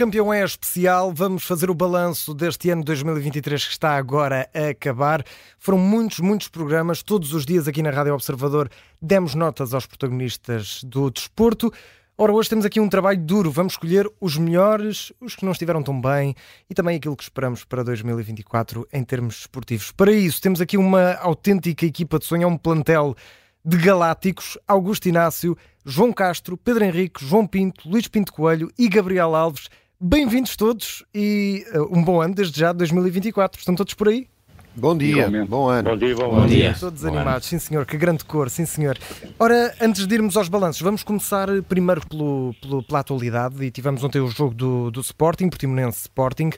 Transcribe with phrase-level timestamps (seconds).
[0.00, 1.12] Campeão é especial.
[1.12, 5.22] Vamos fazer o balanço deste ano 2023 que está agora a acabar.
[5.58, 7.02] Foram muitos, muitos programas.
[7.02, 8.70] Todos os dias aqui na Rádio Observador
[9.02, 11.70] demos notas aos protagonistas do desporto.
[12.16, 13.50] Ora, hoje temos aqui um trabalho duro.
[13.50, 16.34] Vamos escolher os melhores, os que não estiveram tão bem
[16.70, 19.92] e também aquilo que esperamos para 2024 em termos esportivos.
[19.92, 23.14] Para isso, temos aqui uma autêntica equipa de sonho, um plantel
[23.62, 29.34] de galácticos, Augusto Inácio, João Castro, Pedro Henrique, João Pinto, Luís Pinto Coelho e Gabriel
[29.34, 29.68] Alves.
[30.02, 33.58] Bem-vindos todos e uh, um bom ano desde já, 2024.
[33.58, 34.26] Estão todos por aí?
[34.74, 35.90] Bom dia, bom ano.
[35.90, 36.76] Bom dia, bom, bom dia.
[36.78, 37.60] Todos bom animados, ano.
[37.60, 38.96] sim senhor, que grande cor, sim senhor.
[39.38, 44.04] Ora, antes de irmos aos balanços, vamos começar primeiro pelo, pelo, pela atualidade e tivemos
[44.04, 46.50] ontem o jogo do, do Sporting, Portimonense Sporting.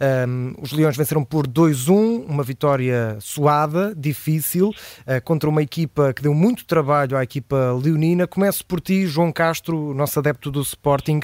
[0.00, 6.22] Um, os Leões venceram por 2-1, uma vitória suada, difícil, uh, contra uma equipa que
[6.22, 8.26] deu muito trabalho à equipa leonina.
[8.26, 11.18] Começo por ti, João Castro, nosso adepto do Sporting.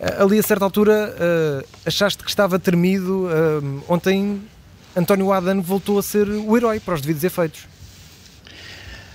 [0.00, 3.28] Uh, ali a certa altura uh, achaste que estava termido.
[3.88, 4.40] ontem
[4.96, 7.72] António Adano voltou a ser o herói para os devidos efeitos.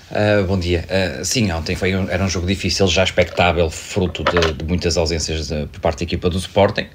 [0.09, 0.85] Uh, bom dia.
[0.87, 4.95] Uh, sim, ontem foi um, era um jogo difícil, já expectável, fruto de, de muitas
[4.95, 6.87] ausências de, por parte da equipa do Sporting.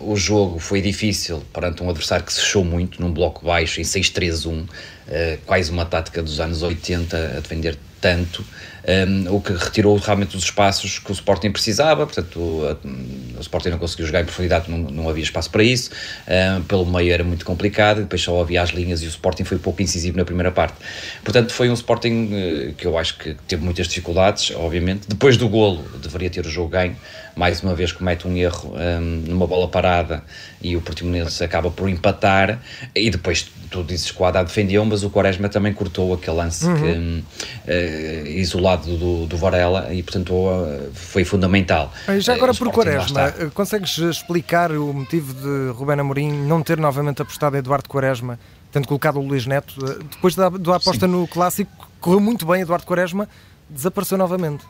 [0.00, 3.84] o jogo foi difícil perante um adversário que se fechou muito num bloco baixo, em
[3.84, 4.66] 6-3-1, uh,
[5.08, 8.44] ah, quase uma tática dos anos 80 a defender tanto,
[8.88, 12.78] um, o que retirou realmente os espaços que o Sporting precisava, portanto o,
[13.36, 15.90] o Sporting não conseguiu jogar em profundidade, não, não havia espaço para isso,
[16.28, 19.58] um, pelo meio era muito complicado, depois só havia as linhas e o Sporting foi
[19.58, 20.74] pouco incisivo na primeira parte.
[21.22, 25.48] Portanto foi um Sporting uh, que eu acho que teve muitas dificuldades, obviamente, depois do
[25.48, 26.96] golo deveria ter o jogo ganho,
[27.36, 30.22] mais uma vez comete um erro um, numa bola parada
[30.60, 32.60] e o Portimonense acaba por empatar
[32.94, 36.66] e depois tu dizes que o Haddad defendeu, mas o Quaresma também cortou aquele lance
[36.66, 36.76] uhum.
[36.76, 40.34] que, uh, isolado do, do Varela e portanto
[40.92, 41.92] foi fundamental.
[42.18, 47.22] Já agora uh, por Quaresma, consegues explicar o motivo de Rubén Amorim não ter novamente
[47.22, 48.38] apostado Eduardo Quaresma,
[48.70, 49.74] tendo colocado o Luís Neto,
[50.10, 51.12] depois da, da aposta Sim.
[51.12, 53.28] no Clássico, correu muito bem Eduardo Quaresma,
[53.68, 54.64] desapareceu novamente.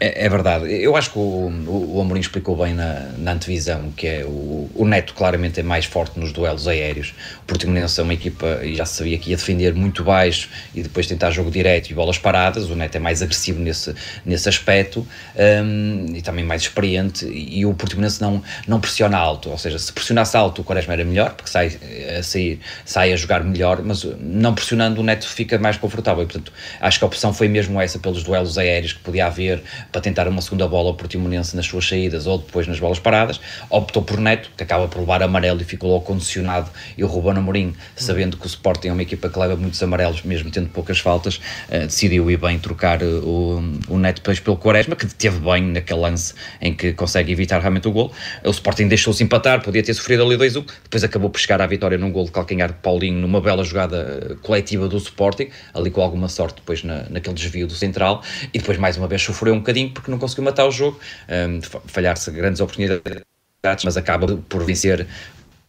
[0.00, 0.72] É, é, verdade.
[0.72, 4.70] Eu acho que o, o, o Amorim explicou bem na, na antevisão que é o,
[4.72, 7.14] o Neto claramente é mais forte nos duelos aéreos.
[7.42, 10.82] O Portimonense é uma equipa, e já se sabia que ia defender muito baixo e
[10.82, 12.70] depois tentar jogo direto e bolas paradas.
[12.70, 13.92] O Neto é mais agressivo nesse,
[14.24, 15.04] nesse aspecto
[15.36, 17.26] um, e também mais experiente.
[17.26, 19.50] E, e, o Portimonense não, não pressiona alto.
[19.50, 21.76] Ou seja, se pressionasse alto, o Quaresma era melhor, porque sai
[22.16, 26.22] a, sair, sai a jogar melhor, mas não pressionando, o Neto fica mais confortável.
[26.22, 29.60] E, portanto, acho que a opção foi mesmo essa pelos duelos aéreos que podia haver
[29.90, 33.40] para tentar uma segunda bola ao Portimonense nas suas saídas ou depois nas bolas paradas,
[33.70, 37.38] optou por Neto, que acaba por levar amarelo e ficou logo condicionado, e o Ruben
[37.38, 40.98] Amorim, sabendo que o Sporting é uma equipa que leva muitos amarelos, mesmo tendo poucas
[40.98, 41.36] faltas,
[41.68, 45.62] uh, decidiu ir bem trocar uh, o, o Neto depois pelo Quaresma, que teve bem
[45.62, 48.12] naquele lance em que consegue evitar realmente o gol.
[48.44, 51.96] O Sporting deixou-se empatar, podia ter sofrido ali 2-1, depois acabou por chegar à vitória
[51.96, 56.28] num gol de calcanhar de Paulinho, numa bela jogada coletiva do Sporting, ali com alguma
[56.28, 58.22] sorte depois na, naquele desvio do central,
[58.52, 61.60] e depois mais uma vez sofreu um bocadinho porque não conseguiu matar o jogo, um,
[61.86, 65.06] falhar-se grandes oportunidades, mas acaba por vencer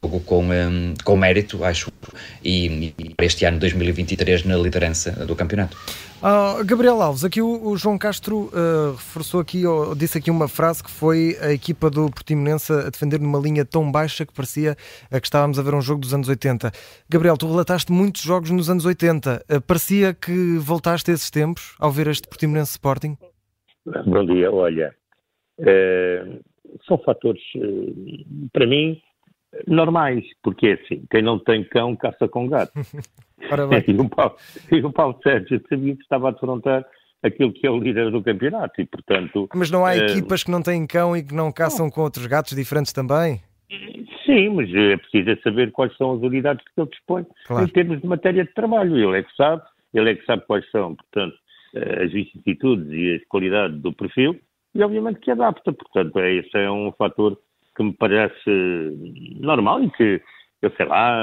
[0.01, 1.91] com, um, com mérito, acho,
[2.43, 5.77] e, e este ano 2023 na liderança do campeonato.
[6.19, 10.49] Uh, Gabriel Alves, aqui o, o João Castro uh, reforçou aqui, ou disse aqui uma
[10.49, 14.75] frase que foi a equipa do Portimonense a defender numa linha tão baixa que parecia
[15.09, 16.73] que estávamos a ver um jogo dos anos 80.
[17.09, 19.45] Gabriel, tu relataste muitos jogos nos anos 80.
[19.49, 23.17] Uh, parecia que voltaste a esses tempos ao ver este Portimonense Sporting?
[24.05, 24.93] Bom dia, olha,
[25.59, 26.39] uh,
[26.87, 29.01] são fatores, uh, para mim,
[29.67, 32.73] normais, porque é assim, quem não tem cão caça com gato.
[33.87, 34.35] e, o Paulo,
[34.71, 36.85] e o Paulo Sérgio sabia que estava a defrontar
[37.23, 39.49] aquilo que é o líder do campeonato e, portanto...
[39.53, 41.91] Mas não há uh, equipas que não têm cão e que não caçam não.
[41.91, 43.41] com outros gatos diferentes também?
[44.25, 47.65] Sim, mas é preciso saber quais são as unidades que ele dispõe claro.
[47.65, 48.95] em termos de matéria de trabalho.
[48.95, 49.61] Ele é que sabe,
[49.93, 50.95] ele é que sabe quais são.
[50.95, 51.39] Portanto, eh,
[51.75, 54.39] as vicissitudes e as qualidades do perfil
[54.73, 55.73] e obviamente que adapta.
[55.73, 57.37] Portanto, é, esse é um fator
[57.75, 58.49] que me parece
[59.39, 60.21] normal e que,
[60.61, 61.17] eu sei lá,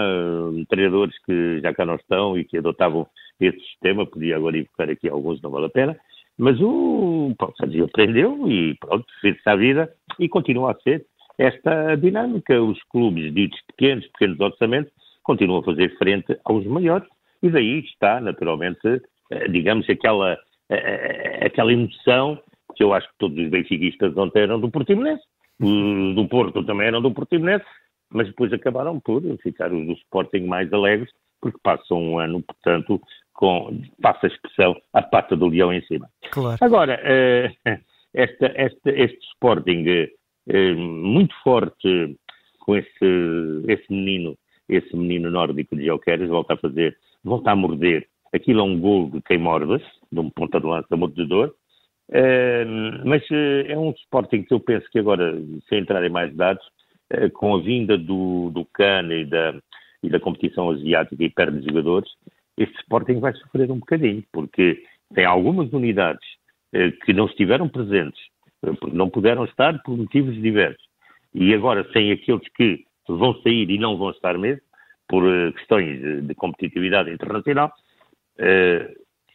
[0.68, 3.06] treinadores que já cá não estão e que adotavam
[3.38, 5.96] esse sistema, podia agora evocar aqui alguns, não vale a pena,
[6.38, 11.04] mas o Paulo Santos aprendeu e pronto, fez-se à vida e continua a ser
[11.38, 12.62] esta dinâmica.
[12.62, 17.08] Os clubes ditos pequenos, pequenos orçamentos, continuam a fazer frente aos maiores
[17.42, 19.00] e daí está, naturalmente, eh,
[19.50, 20.34] digamos, aquela,
[20.68, 22.38] eh, eh, aquela emoção
[22.74, 25.22] que eu acho que todos os benfiquistas ontem eram do Portimonense,
[25.60, 27.64] os do Porto também eram do Portimonense,
[28.10, 33.00] mas depois acabaram por ficar os do Sporting mais alegres, porque passam um ano, portanto,
[33.32, 36.08] com, passa a expressão, a pata do leão em cima.
[36.30, 36.58] Claro.
[36.60, 37.00] Agora,
[38.12, 40.08] esta, esta, este Sporting
[40.48, 42.16] eh, muito forte
[42.60, 44.36] com esse, esse menino,
[44.68, 48.08] esse menino nórdico de Jokeres, volta a fazer, volta a morder.
[48.34, 51.54] Aquilo é um gol de quem morde de um ponta de lança mordedor.
[52.08, 55.34] Uh, mas uh, é um Sporting que eu penso que agora,
[55.68, 56.64] sem entrar em mais dados,
[57.12, 59.54] uh, com a vinda do, do CAN e da,
[60.02, 62.08] e da competição asiática e perde jogadores,
[62.56, 64.82] este Sporting vai sofrer um bocadinho, porque
[65.14, 66.24] tem algumas unidades
[67.04, 68.20] que não estiveram presentes,
[68.60, 70.84] porque não puderam estar por motivos diversos.
[71.34, 74.60] E agora tem aqueles que vão sair e não vão estar mesmo,
[75.08, 75.22] por
[75.52, 77.72] questões de, de competitividade internacional.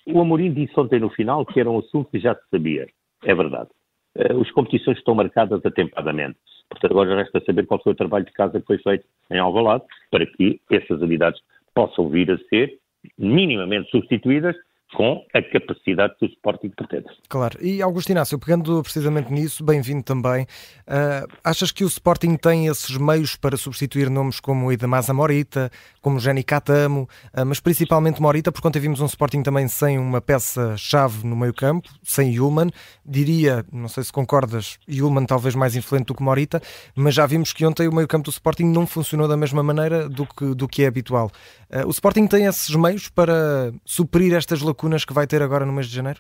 [0.06, 2.88] O Amorim disse ontem no final que era um assunto que já se sabia.
[3.24, 3.70] É verdade.
[4.16, 6.38] Uh, as competições estão marcadas atempadamente.
[6.70, 9.84] Portanto, agora resta saber qual foi o trabalho de casa que foi feito em Alvalade
[10.10, 11.42] para que essas unidades
[11.74, 12.78] possam vir a ser
[13.18, 14.56] minimamente substituídas
[14.94, 17.08] com a capacidade que o Sporting pretende.
[17.30, 17.58] Claro.
[17.64, 20.44] E Augusto Inácio, pegando precisamente nisso, bem-vindo também.
[20.44, 25.72] Uh, achas que o Sporting tem esses meios para substituir nomes como Idamasa Morita,
[26.02, 30.20] como Jenny Catamo, uh, mas principalmente Morita, porque ontem vimos um Sporting também sem uma
[30.20, 32.70] peça-chave no meio campo, sem Yulman.
[33.06, 36.62] Diria, não sei se concordas, Yulman talvez mais influente do que Morita,
[36.96, 40.10] mas já vimos que ontem o meio campo do Sporting não funcionou da mesma maneira
[40.10, 41.32] do que, do que é habitual.
[41.70, 45.74] Uh, o Sporting tem esses meios para suprir estas lacunas que vai ter agora no
[45.74, 46.20] mês de janeiro?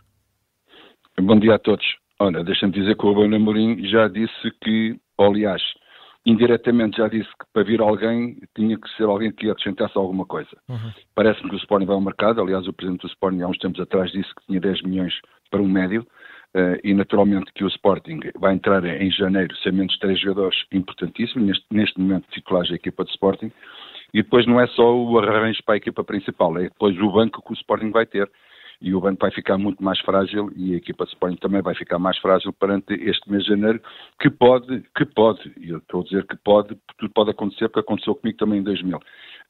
[1.19, 1.85] Bom dia a todos.
[2.19, 5.61] Olha, deixa-me dizer que o Ruben Amorim já disse que, aliás,
[6.25, 10.55] indiretamente já disse que para vir alguém tinha que ser alguém que acrescentasse alguma coisa.
[10.69, 10.91] Uhum.
[11.15, 13.81] Parece-me que o Sporting vai ao mercado, aliás o Presidente do Sporting há uns tempos
[13.81, 15.13] atrás disse que tinha 10 milhões
[15.49, 16.05] para um médio,
[16.55, 21.47] uh, e naturalmente que o Sporting vai entrar em janeiro sem menos três jogadores importantíssimos,
[21.47, 23.51] neste, neste momento titulares da equipa de Sporting,
[24.13, 27.41] e depois não é só o arranjo para a equipa principal, é depois o banco
[27.41, 28.29] que o Sporting vai ter.
[28.81, 31.75] E o banco vai ficar muito mais frágil e a equipa de Sporting também vai
[31.75, 33.79] ficar mais frágil perante este mês de janeiro,
[34.19, 37.81] que pode, que pode, e eu estou a dizer que pode, tudo pode acontecer, porque
[37.81, 38.97] aconteceu comigo também em 2000.
[38.97, 39.01] Uh,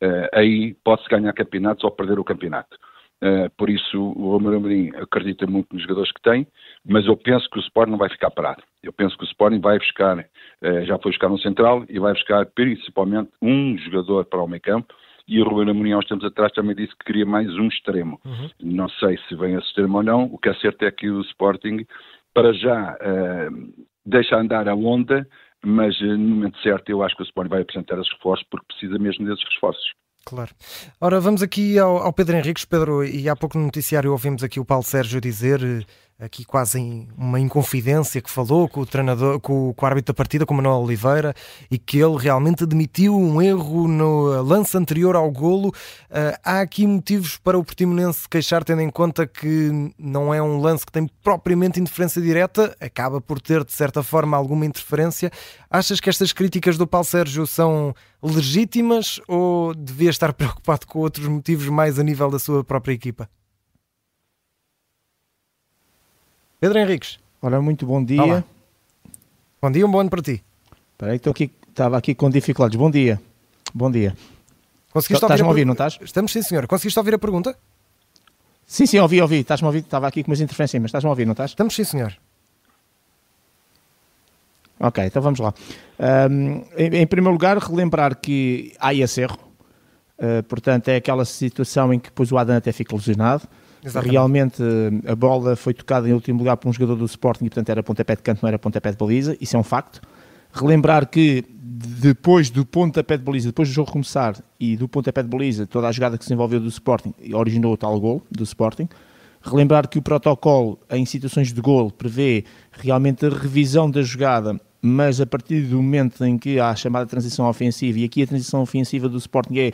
[0.01, 2.75] eh, aí pode-se ganhar campeonatos ou perder o campeonato.
[3.23, 6.47] Uh, por isso, o Romero Amorim acredita muito nos jogadores que tem,
[6.83, 8.63] mas eu penso que o Sporting não vai ficar parado.
[8.81, 12.13] Eu penso que o Sporting vai buscar, uh, já foi buscar no Central e vai
[12.13, 14.91] buscar principalmente um jogador para o meio campo.
[15.27, 18.19] E o Ruben Amorim, há uns tempos atrás, também disse que queria mais um extremo.
[18.25, 18.50] Uhum.
[18.62, 20.23] Não sei se vem esse extremo ou não.
[20.25, 21.85] O que é certo é que o Sporting,
[22.33, 23.73] para já, uh,
[24.06, 25.27] deixa andar a onda,
[25.63, 28.97] mas no momento certo eu acho que o Sporting vai apresentar esses reforços porque precisa
[28.97, 29.94] mesmo desses reforços.
[30.25, 30.51] Claro.
[31.00, 32.65] Ora, vamos aqui ao, ao, Pedro Henriques.
[32.65, 35.83] Pedro, e há pouco no noticiário ouvimos aqui o Paulo Sérgio dizer, eh,
[36.21, 40.15] aqui quase em uma inconfidência, que falou com o treinador, com, com o árbitro da
[40.15, 41.33] partida, com o Manuel Oliveira,
[41.69, 45.69] e que ele realmente admitiu um erro no lance anterior ao golo.
[45.69, 50.62] Uh, há aqui motivos para o Portimonense queixar, tendo em conta que não é um
[50.62, 55.31] lance que tem propriamente interferência direta, acaba por ter, de certa forma, alguma interferência.
[55.69, 61.27] Achas que estas críticas do Paulo Sérgio são legítimas ou devia estar preocupado com outros
[61.27, 63.27] motivos mais a nível da sua própria equipa?
[66.61, 67.17] Pedro Henriques.
[67.41, 68.21] Ora, muito bom dia.
[68.21, 68.43] Olá.
[69.59, 70.43] Bom dia, um bom ano para ti.
[70.91, 72.77] Espera aí, estou aqui, estava aqui com dificuldades.
[72.77, 73.19] Bom dia.
[73.73, 74.15] Bom dia.
[74.93, 75.97] Conseguiste Estás-me a ouvir, não estás?
[76.03, 76.67] Estamos sim, senhor.
[76.67, 77.57] Conseguiste ouvir a pergunta?
[78.67, 79.39] Sim, sim, ouvi, ouvi.
[79.39, 79.79] Estás-me a ouvir?
[79.79, 81.50] Estava aqui com umas interferências, mas estás-me a ouvir, não estás?
[81.50, 82.15] Estamos sim, senhor.
[84.79, 85.55] Ok, então vamos lá.
[86.29, 89.39] Um, em, em, primeiro lugar, relembrar que há esse erro.
[90.19, 93.47] Uh, portanto, é aquela situação em que depois o Adam até fica lesionado.
[93.83, 94.11] Exatamente.
[94.11, 94.63] Realmente
[95.07, 97.81] a bola foi tocada em último lugar por um jogador do Sporting e, portanto, era
[97.81, 99.35] pontapé de canto, não era pontapé de baliza.
[99.41, 100.01] Isso é um facto.
[100.53, 105.29] Relembrar que depois do pontapé de baliza, depois do jogo começar e do pontapé de
[105.29, 108.88] baliza, toda a jogada que se desenvolveu do Sporting originou o tal gol do Sporting.
[109.41, 115.21] Relembrar que o protocolo em situações de gol prevê realmente a revisão da jogada mas
[115.21, 118.61] a partir do momento em que há a chamada transição ofensiva, e aqui a transição
[118.61, 119.71] ofensiva do Sporting é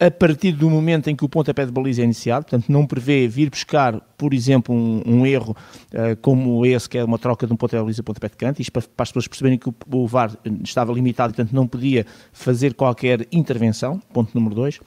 [0.00, 3.26] a partir do momento em que o pontapé de baliza é iniciado, portanto não prevê
[3.26, 5.56] vir buscar, por exemplo, um, um erro
[5.92, 8.36] uh, como esse, que é uma troca de um pontapé de baliza para pontapé de
[8.36, 11.66] canto, isto para, para, as pessoas perceberem que o, o VAR estava limitado portanto, não
[11.66, 14.78] podia fazer qualquer intervenção, ponto número dois.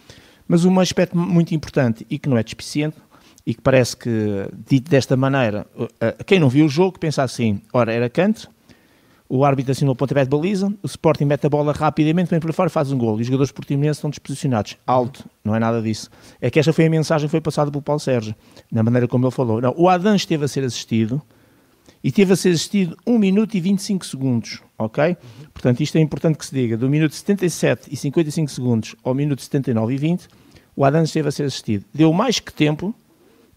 [0.47, 2.97] Mas um aspecto muito importante e que não é despiciente,
[3.45, 4.09] e que parece que,
[4.67, 8.49] dito desta maneira, uh, quem não viu o jogo pensa assim, ora, era canto,
[9.33, 12.51] o árbitro assinou o pontapé de baliza, o Sporting mete a bola rapidamente, vem para
[12.51, 13.17] fora e faz um gol.
[13.17, 14.75] E os jogadores portimonenses estão disposicionados.
[14.85, 16.09] Alto, não é nada disso.
[16.41, 18.35] É que esta foi a mensagem que foi passada pelo Paulo Sérgio,
[18.69, 19.61] na maneira como ele falou.
[19.61, 21.21] Não, o Adan esteve a ser assistido
[22.03, 25.15] e esteve a ser assistido 1 minuto e 25 segundos, ok?
[25.53, 26.75] Portanto, isto é importante que se diga.
[26.75, 30.27] Do minuto 77 e 55 segundos ao minuto 79 e 20,
[30.75, 31.85] o Adan esteve a ser assistido.
[31.93, 32.93] Deu mais que tempo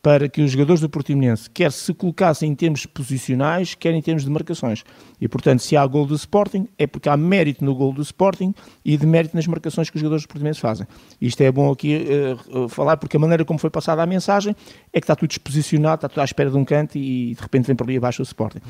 [0.05, 4.23] para que os jogadores do Portimonense quer se colocassem em termos posicionais, quer em termos
[4.23, 4.85] de marcações.
[5.19, 8.55] E, portanto, se há gol do Sporting, é porque há mérito no gol do Sporting
[8.85, 10.87] e de mérito nas marcações que os jogadores do Portimonense fazem.
[11.19, 12.07] Isto é bom aqui
[12.53, 14.55] uh, falar, porque a maneira como foi passada a mensagem
[14.93, 17.67] é que está tudo disposicionado, está tudo à espera de um canto e, de repente,
[17.67, 18.61] vem para ali abaixo o Sporting.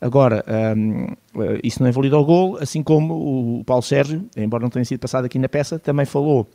[0.00, 0.42] Agora,
[0.74, 1.08] um,
[1.42, 4.84] eh, isso não é válido ao gol, assim como o Paulo Sérgio, embora não tenha
[4.86, 6.48] sido passado aqui na peça, também falou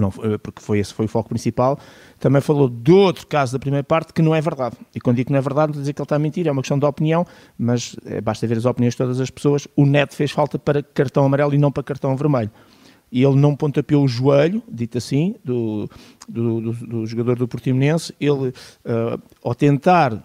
[0.00, 1.78] não, eh, porque foi esse foi o foco principal,
[2.18, 4.76] também falou de outro caso da primeira parte que não é verdade.
[4.94, 6.50] E quando digo que não é verdade, não dizer que ele está a mentir, é
[6.50, 7.26] uma questão de opinião,
[7.58, 9.66] mas é, basta ver as opiniões de todas as pessoas.
[9.76, 12.50] O Neto fez falta para cartão amarelo e não para cartão vermelho.
[13.10, 15.88] E ele não pontapeou o joelho, dito assim, do,
[16.28, 18.14] do, do, do jogador do Portimonense.
[18.20, 20.22] Ele, uh, ao tentar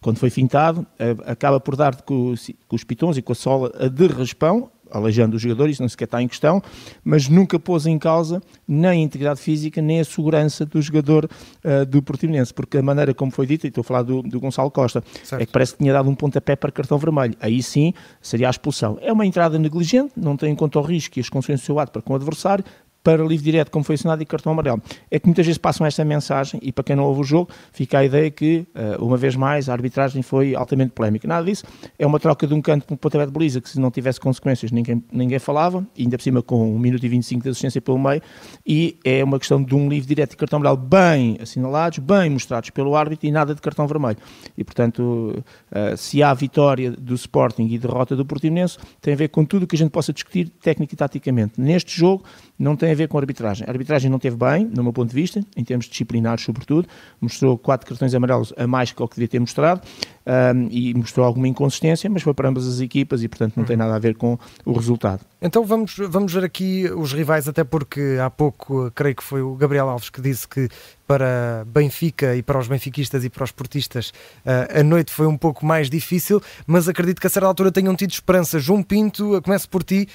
[0.00, 2.34] quando foi fintado, uh, acaba por dar com,
[2.68, 6.04] com, os pitons e com a sola de raspão, aleijando os jogadores, isso não sequer
[6.04, 6.62] está em questão,
[7.04, 11.28] mas nunca pôs em causa nem a integridade física, nem a segurança do jogador
[11.64, 14.40] uh, do Portimonense, porque a maneira como foi dita, e estou a falar do, do
[14.40, 15.42] Gonçalo Costa, certo.
[15.42, 17.34] é que parece que tinha dado um pontapé para cartão vermelho.
[17.40, 18.98] Aí sim seria a expulsão.
[19.00, 21.78] É uma entrada negligente, não tem em conta o risco e as consequências do seu
[21.78, 22.64] ato para com o adversário,
[23.06, 24.82] para livre direto, como foi assinado, e cartão amarelo.
[25.08, 28.00] É que muitas vezes passam esta mensagem e para quem não ouve o jogo, fica
[28.00, 31.28] a ideia que, eh, uma vez mais, a arbitragem foi altamente polémica.
[31.28, 31.62] Nada disso.
[31.96, 34.18] É uma troca de um canto com um pontapé de baliza que, se não tivesse
[34.18, 37.96] consequências, ninguém, ninguém falava, ainda por cima com 1 minuto e 25 de assistência pelo
[37.96, 38.20] meio,
[38.66, 42.70] e é uma questão de um livre direto e cartão amarelo bem assinalados, bem mostrados
[42.70, 44.18] pelo árbitro e nada de cartão vermelho.
[44.58, 49.28] E, portanto, eh, se há vitória do Sporting e derrota do Portimonense, tem a ver
[49.28, 51.60] com tudo o que a gente possa discutir técnico e taticamente.
[51.60, 52.24] Neste jogo,
[52.58, 53.66] não tem a ver com a arbitragem.
[53.66, 56.88] A arbitragem não teve bem, no meu ponto de vista, em termos disciplinares sobretudo,
[57.20, 59.80] mostrou quatro cartões amarelos a mais que o que devia ter mostrado
[60.26, 63.76] um, e mostrou alguma inconsistência, mas foi para ambas as equipas e, portanto, não tem
[63.76, 65.20] nada a ver com o resultado.
[65.40, 69.54] Então vamos, vamos ver aqui os rivais, até porque há pouco, creio que foi o
[69.54, 70.68] Gabriel Alves que disse que
[71.06, 74.12] para Benfica e para os benfiquistas e para os portistas
[74.44, 78.10] a noite foi um pouco mais difícil, mas acredito que a certa altura tenham tido
[78.10, 78.58] esperança.
[78.58, 80.08] João Pinto, começo por ti.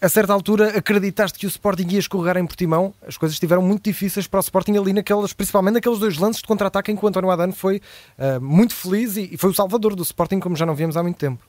[0.00, 2.94] A certa altura acreditaste que o Sporting ia escorregar em Portimão?
[3.06, 6.48] As coisas estiveram muito difíceis para o Sporting ali, naquelas, principalmente naqueles dois lances de
[6.48, 7.82] contra-ataque em que o António Adano foi
[8.40, 11.42] muito feliz e foi o salvador do Sporting, como já não víamos há muito tempo.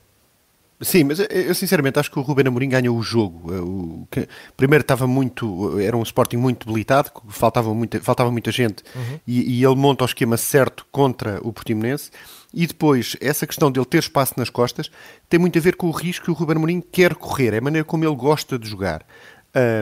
[0.81, 3.53] Sim, mas eu sinceramente acho que o Ruben Amorim ganhou o jogo.
[3.53, 8.83] O, que, primeiro estava muito, era um Sporting muito debilitado, faltava muita, faltava muita gente
[8.95, 9.19] uhum.
[9.27, 12.09] e, e, ele monta o esquema certo contra o Portimonense.
[12.51, 14.89] E depois, essa questão dele ter espaço nas costas
[15.29, 17.62] tem muito a ver com o risco que o Ruben Amorim quer correr, é a
[17.62, 19.05] maneira como ele gosta de jogar.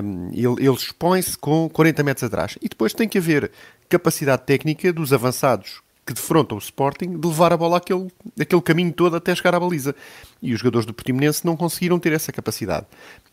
[0.04, 2.58] Um, ele, ele expõe-se com 40 metros atrás.
[2.62, 3.50] E depois tem que haver
[3.88, 8.08] capacidade técnica dos avançados que defrontam o Sporting de levar a bola aquele,
[8.40, 9.96] aquele caminho todo até chegar à baliza.
[10.42, 12.86] E os jogadores do Portimonense não conseguiram ter essa capacidade.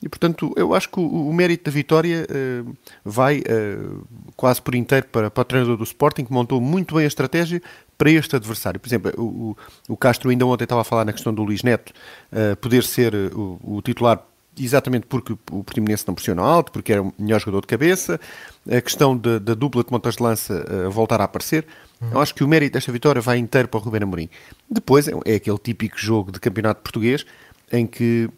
[0.02, 4.06] E, portanto, eu acho que o, o mérito da vitória uh, vai uh,
[4.37, 7.61] quase por inteiro para, para o treinador do Sporting, que montou muito bem a estratégia
[7.97, 8.78] para este adversário.
[8.78, 9.56] Por exemplo, o, o,
[9.88, 11.92] o Castro ainda ontem estava a falar na questão do Luís Neto
[12.32, 14.23] uh, poder ser o, o titular
[14.61, 18.20] exatamente porque o Portimonense não pressiona alto, porque era o melhor jogador de cabeça,
[18.68, 21.64] a questão da, da dupla de montas de lança voltar a aparecer.
[22.00, 22.11] Uhum.
[22.12, 24.28] Eu acho que o mérito desta vitória vai inteiro para o Rubén Amorim.
[24.71, 27.26] Depois é, é aquele típico jogo de campeonato português
[27.73, 28.31] em que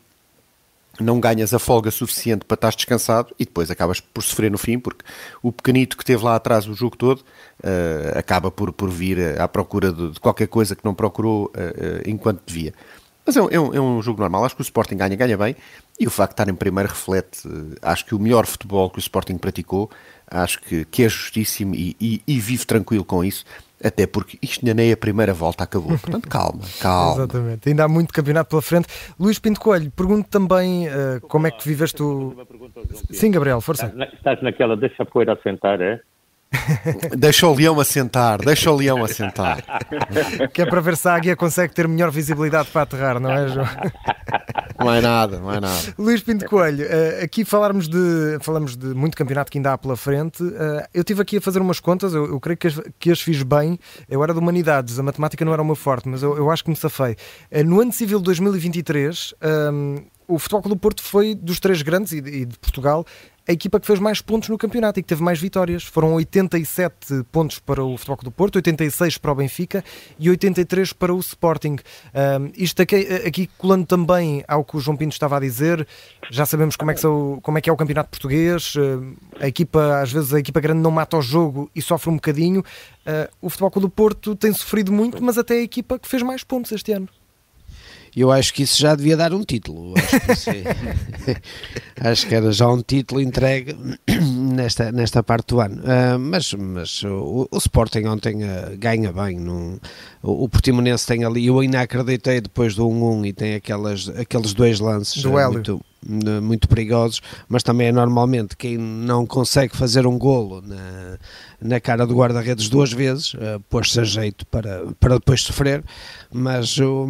[0.99, 4.79] não ganhas a folga suficiente para estar descansado e depois acabas por sofrer no fim,
[4.79, 5.05] porque
[5.43, 9.49] o pequenito que teve lá atrás o jogo todo uh, acaba por, por vir à
[9.49, 12.75] procura de, de, qualquer coisa que não procurou uh, uh, enquanto devia.
[13.25, 15.37] Mas é um, é, um, é um, jogo normal, acho que o Sporting ganha, ganha
[15.37, 15.55] bem,
[15.99, 17.43] e o facto de estar em primeiro reflete,
[17.83, 19.91] acho que o melhor futebol que o Sporting praticou,
[20.31, 23.45] acho que, que é justíssimo e, e, e vive tranquilo com isso,
[23.83, 25.99] até porque isto ainda nem a primeira volta acabou.
[25.99, 27.23] Portanto, calma, calma.
[27.25, 27.69] Exatamente.
[27.69, 28.87] Ainda há muito campeonato pela frente.
[29.19, 32.37] Luís Pinto Coelho, pergunto também uh, como é que viveste o.
[33.11, 33.87] Sim, Gabriel, força.
[33.87, 36.01] Estás, estás naquela, deixa a poeira assentar, é?
[37.17, 39.63] Deixa o leão assentar, deixa o leão assentar.
[40.53, 43.49] Que é para ver se a águia consegue ter melhor visibilidade para aterrar, não é,
[43.49, 43.67] João?
[44.79, 45.95] Não é nada, não é nada.
[45.99, 49.95] Luís Pinto Coelho, eh, aqui falarmos de, falamos de muito campeonato que ainda há pela
[49.95, 50.43] frente.
[50.43, 53.21] Eh, eu estive aqui a fazer umas contas, eu, eu creio que as, que as
[53.21, 53.79] fiz bem.
[54.09, 56.65] Eu era de humanidades, a matemática não era o meu forte, mas eu, eu acho
[56.65, 57.15] que me safei.
[57.51, 59.35] Eh, no ano civil 2023,
[59.71, 63.05] um, o Futebol Clube do Porto foi dos três grandes de, e de Portugal
[63.51, 65.83] a equipa que fez mais pontos no campeonato e que teve mais vitórias.
[65.83, 69.85] Foram 87 pontos para o Futebol do Porto, 86 para o Benfica
[70.21, 71.77] e 83 para o Sporting.
[72.15, 75.85] Um, isto aqui, aqui, colando também ao que o João Pinto estava a dizer,
[76.31, 78.75] já sabemos como é que, são, como é, que é o campeonato português.
[79.41, 82.61] a equipa, às vezes, a equipa grande não mata o jogo e sofre um bocadinho.
[82.61, 86.45] Uh, o Futebol do Porto tem sofrido muito, mas até a equipa que fez mais
[86.45, 87.09] pontos este ano
[88.17, 89.95] eu acho que isso já devia dar um título.
[90.29, 90.59] Acho que,
[91.31, 91.37] é...
[92.11, 93.77] acho que era já um título entregue
[94.55, 95.83] nesta, nesta parte do ano.
[95.83, 99.39] Uh, mas mas o, o Sporting ontem uh, ganha bem.
[99.39, 99.79] Num,
[100.23, 104.53] o, o Portimonense tem ali, eu ainda acreditei depois do 1-1 e tem aquelas, aqueles
[104.53, 110.19] dois lances do muito, muito perigosos, mas também é normalmente quem não consegue fazer um
[110.19, 111.19] golo na,
[111.61, 115.85] na cara do guarda-redes duas vezes, uh, pôs-se a jeito para, para depois sofrer,
[116.33, 117.09] mas o,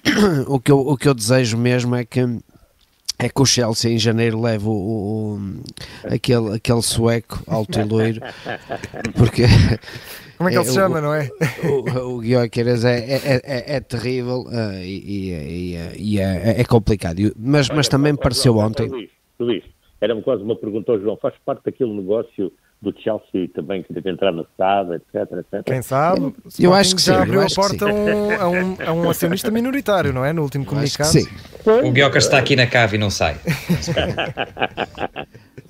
[0.48, 2.20] o, que eu, o que eu desejo mesmo é que
[3.22, 5.40] é que o Chelsea em janeiro leva o, o,
[6.12, 8.20] aquele, aquele sueco alto e loiro,
[9.16, 9.44] porque
[10.36, 11.28] como é que ele se chama, não é?
[11.64, 17.18] O, o Guioqueiras é, é, é, é, terrível uh, e, e, e é, é, complicado.
[17.38, 18.88] Mas, mas também me pareceu ontem.
[18.88, 19.62] Luís, Luís,
[20.00, 22.52] era quase uma pergunta ao João: faz parte daquele negócio
[22.82, 25.64] do Chelsea também que deve entrar na SAD, etc, etc.
[25.64, 26.34] Quem sabe?
[26.58, 29.52] Eu acho que já sim, abriu a porta a um, a, um, a um acionista
[29.52, 30.32] minoritário, não é?
[30.32, 31.08] No último comunicado.
[31.08, 31.28] Sim.
[31.84, 33.36] O Guioca está aqui na cave e não sai.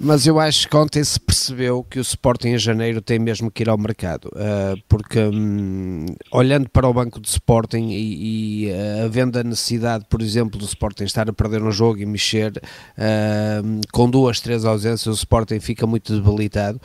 [0.05, 3.63] Mas eu acho que ontem se percebeu que o Sporting em janeiro tem mesmo que
[3.63, 9.05] ir ao mercado, uh, porque um, olhando para o banco de Sporting e, e uh,
[9.05, 13.81] havendo a necessidade, por exemplo, do Sporting estar a perder um jogo e mexer, uh,
[13.93, 16.81] com duas, três ausências, o Sporting fica muito debilitado.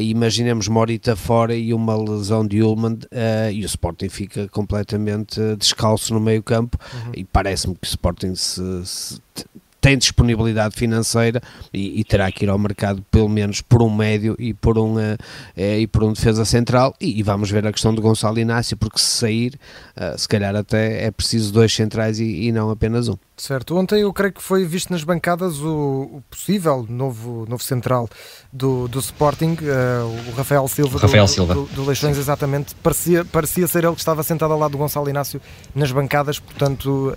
[0.00, 3.00] imaginemos Morita fora e uma lesão de Ullman
[3.52, 7.12] e o Sporting fica completamente descalço no meio campo uhum.
[7.16, 9.20] e parece-me que o Sporting se, se
[9.82, 11.42] tem disponibilidade financeira
[11.74, 14.94] e, e, terá que ir ao mercado pelo menos por um médio e por um,
[14.94, 15.18] uh,
[15.56, 19.00] e por um defesa central e, e, vamos ver a questão do Gonçalo Inácio porque
[19.00, 19.58] se sair
[19.96, 23.16] uh, se calhar até é preciso dois centrais e, e, não apenas um.
[23.36, 28.08] Certo, ontem eu creio que foi visto nas bancadas o, o possível novo, novo central
[28.52, 31.54] do, do Sporting, uh, o Rafael Silva, Rafael do, Silva.
[31.54, 35.10] Do, do Leixões, exatamente, parecia, parecia ser ele que estava sentado ao lado do Gonçalo
[35.10, 35.42] Inácio
[35.74, 37.12] nas bancadas, portanto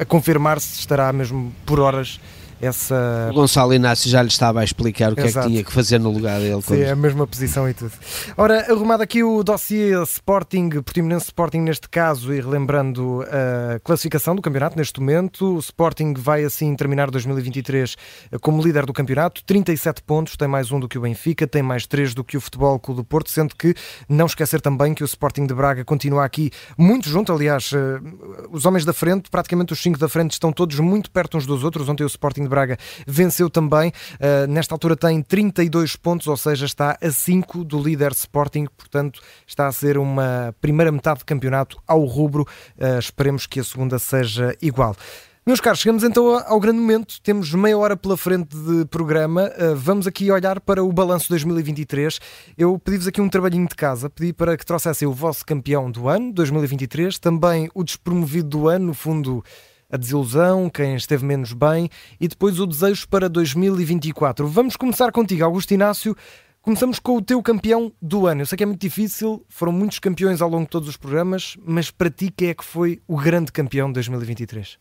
[0.00, 2.18] a confirmar se estará mesmo por horas
[2.60, 3.28] essa.
[3.30, 5.38] O Gonçalo Inácio já lhe estava a explicar o que Exato.
[5.38, 6.62] é que tinha que fazer no lugar dele.
[6.62, 7.92] Sim, é a mesma posição e tudo.
[8.36, 14.42] Ora, arrumado aqui o dossiê Sporting, Portimonense Sporting neste caso, e relembrando a classificação do
[14.42, 17.96] campeonato neste momento, o Sporting vai assim terminar 2023
[18.40, 21.86] como líder do campeonato, 37 pontos, tem mais um do que o Benfica, tem mais
[21.86, 23.74] três do que o Futebol Clube do Porto, sendo que
[24.08, 28.00] não esquecer também que o Sporting de Braga continua aqui muito junto, aliás, eh,
[28.50, 31.64] os homens da frente, praticamente os cinco da frente, estão todos muito perto uns dos
[31.64, 31.88] outros.
[31.88, 33.92] Ontem o Sporting Braga venceu também.
[34.16, 39.20] Uh, nesta altura tem 32 pontos, ou seja, está a 5 do líder Sporting, portanto
[39.46, 42.46] está a ser uma primeira metade de campeonato ao rubro.
[42.76, 44.94] Uh, esperemos que a segunda seja igual.
[45.46, 47.20] Meus caros, chegamos então ao grande momento.
[47.22, 49.50] Temos meia hora pela frente de programa.
[49.58, 52.20] Uh, vamos aqui olhar para o balanço 2023.
[52.58, 54.10] Eu pedi-vos aqui um trabalhinho de casa.
[54.10, 58.88] Pedi para que trouxessem o vosso campeão do ano, 2023, também o despromovido do ano,
[58.88, 59.42] no fundo
[59.90, 61.88] a desilusão, quem esteve menos bem
[62.20, 64.46] e depois o desejo para 2024.
[64.46, 66.14] Vamos começar contigo, Augusto Inácio.
[66.62, 68.42] Começamos com o teu campeão do ano.
[68.42, 71.56] Eu sei que é muito difícil, foram muitos campeões ao longo de todos os programas,
[71.66, 74.78] mas para ti quem é que foi o grande campeão de 2023?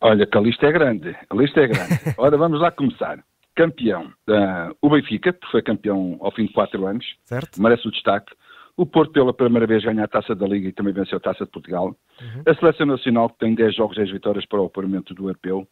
[0.00, 2.00] Olha, que a lista é grande, a lista é grande.
[2.16, 3.18] Ora, vamos lá começar.
[3.56, 7.60] Campeão, uh, o Benfica, que foi campeão ao fim de quatro anos, certo.
[7.60, 8.32] merece o destaque.
[8.76, 11.44] O Porto, pela primeira vez, ganha a taça da Liga e também venceu a taça
[11.44, 11.96] de Portugal.
[12.20, 12.42] Uhum.
[12.46, 15.66] A seleção nacional, que tem 10 jogos, 10 vitórias para o apuramento do europeu.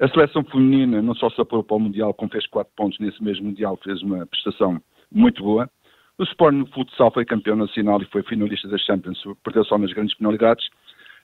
[0.00, 3.22] A seleção feminina não só se apurou para o Mundial, como fez 4 pontos nesse
[3.22, 5.70] mesmo Mundial, fez uma prestação muito boa.
[6.18, 10.16] O Sporting Futsal foi campeão nacional e foi finalista das Champions, perdeu só nas grandes
[10.16, 10.66] penalidades.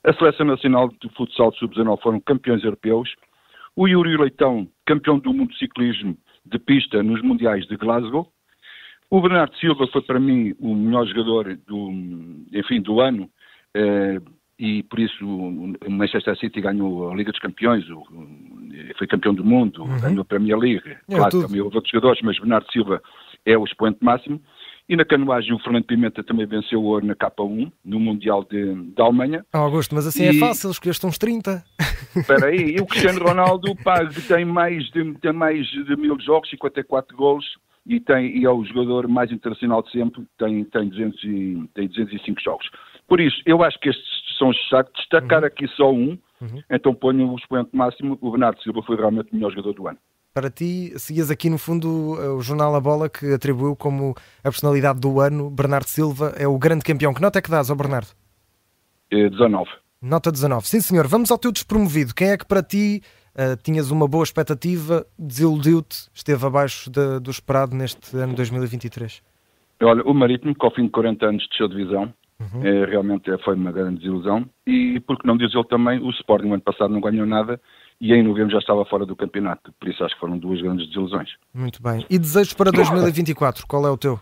[0.05, 3.13] A seleção nacional de futsal de sub-19 foram campeões europeus.
[3.75, 8.29] O Yuri Leitão, campeão do mundo de ciclismo de pista nos Mundiais de Glasgow.
[9.15, 11.89] O Bernardo Silva foi para mim o melhor jogador do,
[12.53, 13.31] enfim, do ano
[13.73, 14.21] eh,
[14.59, 18.03] e por isso o Manchester City ganhou a Liga dos Campeões, o,
[18.99, 20.01] foi campeão do mundo, uhum.
[20.01, 20.83] ganhou a Premier League.
[21.09, 21.47] É claro, tudo.
[21.47, 23.01] também houve outros jogadores, mas Bernardo Silva
[23.47, 24.43] é o expoente máximo.
[24.89, 28.75] E na canoagem o Fernando Pimenta também venceu o ouro na K1, no Mundial de,
[28.75, 29.47] de Alemanha.
[29.55, 30.37] Oh, Augusto, mas assim é e...
[30.39, 31.63] é fácil, escolheste uns 30.
[32.17, 36.51] Espera aí, e o Cristiano Ronaldo pá, tem, mais de, tem mais de mil jogos,
[36.51, 37.45] 54 gols,
[37.87, 41.89] e, tem, e é o jogador mais internacional de sempre, tem, tem, 200 e, tem
[41.89, 42.71] 205 jogos.
[43.07, 44.93] Por isso, eu acho que estes são os destaques.
[44.97, 45.47] Destacar uhum.
[45.47, 46.63] aqui só um, uhum.
[46.71, 49.99] então ponho o expoente máximo, o Bernardo Silva foi realmente o melhor jogador do ano.
[50.33, 51.89] Para ti, seguias aqui no fundo
[52.37, 56.59] o jornal A Bola que atribuiu como a personalidade do ano, Bernardo Silva é o
[56.59, 57.15] grande campeão.
[57.15, 58.09] Que nota é que dás ao Bernardo?
[59.13, 59.71] É 19.
[60.03, 60.67] Nota 19.
[60.67, 61.07] Sim, senhor.
[61.07, 62.13] Vamos ao teu despromovido.
[62.15, 63.01] Quem é que para ti
[63.35, 69.23] Uh, tinhas uma boa expectativa, desiludiu-te, esteve abaixo de, do esperado neste ano 2023?
[69.83, 72.65] Olha, o Marítimo, que ao fim de 40 anos desceu de divisão, uhum.
[72.65, 74.49] é, realmente foi uma grande desilusão.
[74.67, 77.61] E, por que não dizer também, o Sporting, no ano passado, não ganhou nada
[78.01, 79.73] e em novembro já estava fora do campeonato.
[79.79, 81.31] Por isso acho que foram duas grandes desilusões.
[81.53, 82.05] Muito bem.
[82.09, 84.21] E desejos para 2024, qual é o teu?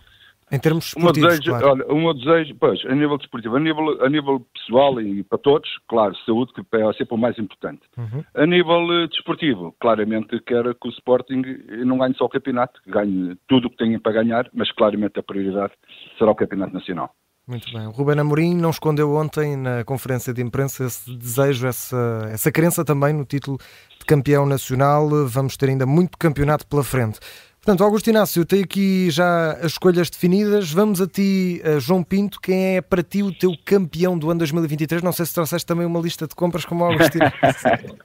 [0.52, 1.68] Em termos esportivos, desejo, claro.
[1.70, 5.38] olha, o meu desejo, pois, a nível desportivo, a nível, a nível pessoal e para
[5.38, 7.80] todos, claro, saúde, que é sempre o mais importante.
[7.96, 8.22] Uhum.
[8.34, 11.42] A nível desportivo, claramente quero que o Sporting
[11.86, 15.22] não ganhe só o campeonato, ganhe tudo o que tenha para ganhar, mas claramente a
[15.22, 15.72] prioridade
[16.18, 17.14] será o campeonato nacional.
[17.46, 17.86] Muito bem.
[17.86, 22.84] O Ruben Amorim não escondeu ontem na conferência de imprensa esse desejo, essa, essa crença
[22.84, 23.58] também no título
[23.98, 25.08] de campeão nacional.
[25.26, 27.18] Vamos ter ainda muito campeonato pela frente.
[27.64, 30.72] Portanto, Augusto Inácio, tenho aqui já as escolhas definidas.
[30.72, 32.40] Vamos a ti, João Pinto.
[32.40, 35.01] Quem é para ti o teu campeão do ano 2023?
[35.01, 37.96] Não sei se trouxeste também uma lista de compras como o Augusto Inácio.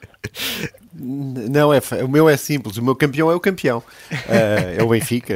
[1.00, 2.78] Não, é, o meu é simples.
[2.78, 3.80] O meu campeão é o campeão.
[4.12, 5.36] Uh, é o Benfica,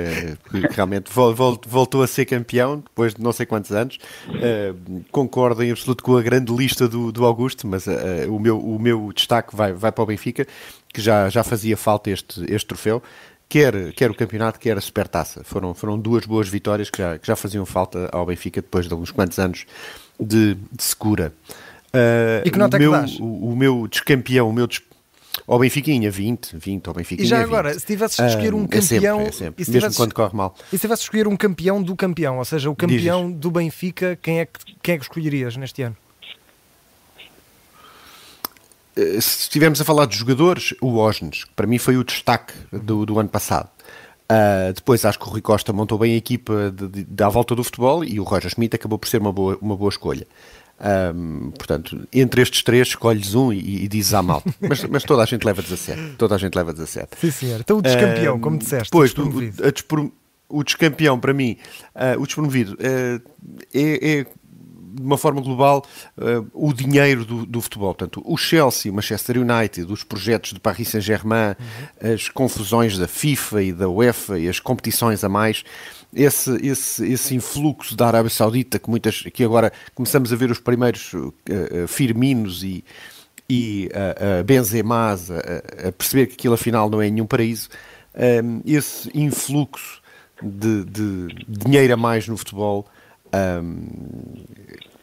[0.49, 3.99] que realmente voltou a ser campeão depois de não sei quantos anos.
[4.27, 7.91] Uh, concordo em absoluto com a grande lista do, do Augusto, mas uh,
[8.29, 10.47] o, meu, o meu destaque vai, vai para o Benfica,
[10.91, 13.01] que já, já fazia falta este, este troféu
[13.51, 15.43] quer, quer o campeonato, quer a supertaça.
[15.43, 18.93] Foram, foram duas boas vitórias que já, que já faziam falta ao Benfica depois de
[18.95, 19.65] uns quantos anos
[20.17, 21.33] de, de segura.
[21.87, 24.81] Uh, e que nota o meu, é que o, o, meu descampeão, o meu des...
[25.45, 27.79] ao Benfiquinha, 20, 20, ao Benfiquinha E já agora, 20.
[27.81, 29.19] se tivesses de escolher um campeão...
[29.19, 30.55] É sempre, é sempre, mesmo tivesses, quando corre mal.
[30.71, 33.41] E se tivesses de escolher um campeão do campeão, ou seja, o campeão Dizes.
[33.41, 35.97] do Benfica, quem é, que, quem é que escolherias neste ano?
[38.95, 42.53] Eh, se estivermos a falar de jogadores, o Osnes, que para mim foi o destaque
[42.71, 43.69] do, do ano passado.
[44.31, 47.27] Uh, depois acho que o Rui Costa montou bem a equipa de, de, de, à
[47.27, 50.25] volta do futebol e o Roger Schmidt acabou por ser uma boa, uma boa escolha.
[51.13, 54.49] Um, portanto, entre estes três, escolhes um e, e dizes à malta.
[54.61, 56.15] Mas, mas toda a gente leva 17.
[56.17, 57.17] Toda a gente leva 17.
[57.19, 57.59] Sim, senhor.
[57.59, 58.89] Então o descampeão, um, como disseste.
[58.89, 60.11] Pois, o, o,
[60.49, 61.57] o, descampeão, para mim,
[61.93, 63.21] uh, o despromovido, uh,
[63.73, 64.25] é, é
[64.93, 65.85] de uma forma global,
[66.17, 67.93] uh, o dinheiro do, do, futebol.
[67.93, 72.13] Portanto, o Chelsea, o Manchester United, os projetos de Paris Saint-Germain, uhum.
[72.13, 75.63] as confusões da FIFA e da UEFA e as competições a mais,
[76.13, 80.59] esse, esse, esse influxo da Arábia Saudita, que, muitas, que agora começamos a ver os
[80.59, 82.83] primeiros uh, uh, Firminos e,
[83.49, 87.69] e uh, Benzemás a, a, perceber que aquilo afinal não é nenhum paraíso,
[88.43, 90.01] um, esse influxo
[90.41, 92.85] de, de dinheiro a mais no futebol
[93.33, 94.45] um,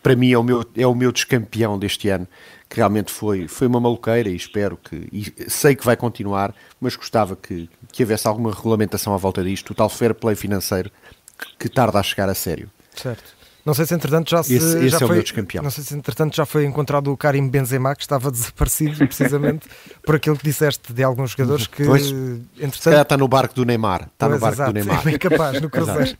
[0.03, 2.27] para mim é o, meu, é o meu descampeão deste ano,
[2.69, 6.97] que realmente foi, foi uma maluqueira e espero que, e sei que vai continuar, mas
[6.97, 10.91] gostava que, que houvesse alguma regulamentação à volta disto, o tal fair play financeiro
[11.39, 12.71] que, que tarda a chegar a sério.
[12.95, 13.38] Certo.
[13.69, 15.63] Não sei se entretanto já se esse, esse já é foi, descampeão.
[15.63, 19.69] Não sei se entretanto já foi encontrado o Karim Benzema que estava desaparecido precisamente
[20.03, 22.11] por aquilo que disseste de alguns jogadores que pois,
[22.59, 25.01] entretanto está no barco do Neymar, está pois, no barco exato, do Neymar.
[25.01, 26.17] É bem capaz no Cruzeiro.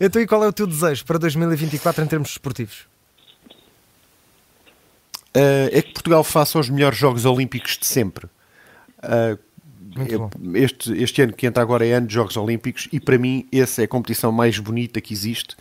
[0.00, 2.86] então e qual é o teu desejo para 2024 em termos esportivos?
[5.34, 8.26] Uh, é que Portugal faça os melhores Jogos Olímpicos de sempre.
[8.98, 9.36] Uh,
[10.54, 13.82] este, este ano que entra agora é ano de Jogos Olímpicos e para mim essa
[13.82, 15.56] é a competição mais bonita que existe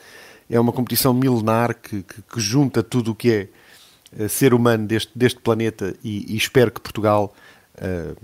[0.49, 4.87] é uma competição milenar que, que, que junta tudo o que é uh, ser humano
[4.87, 7.33] deste, deste planeta e, e espero que Portugal
[7.75, 8.15] uh,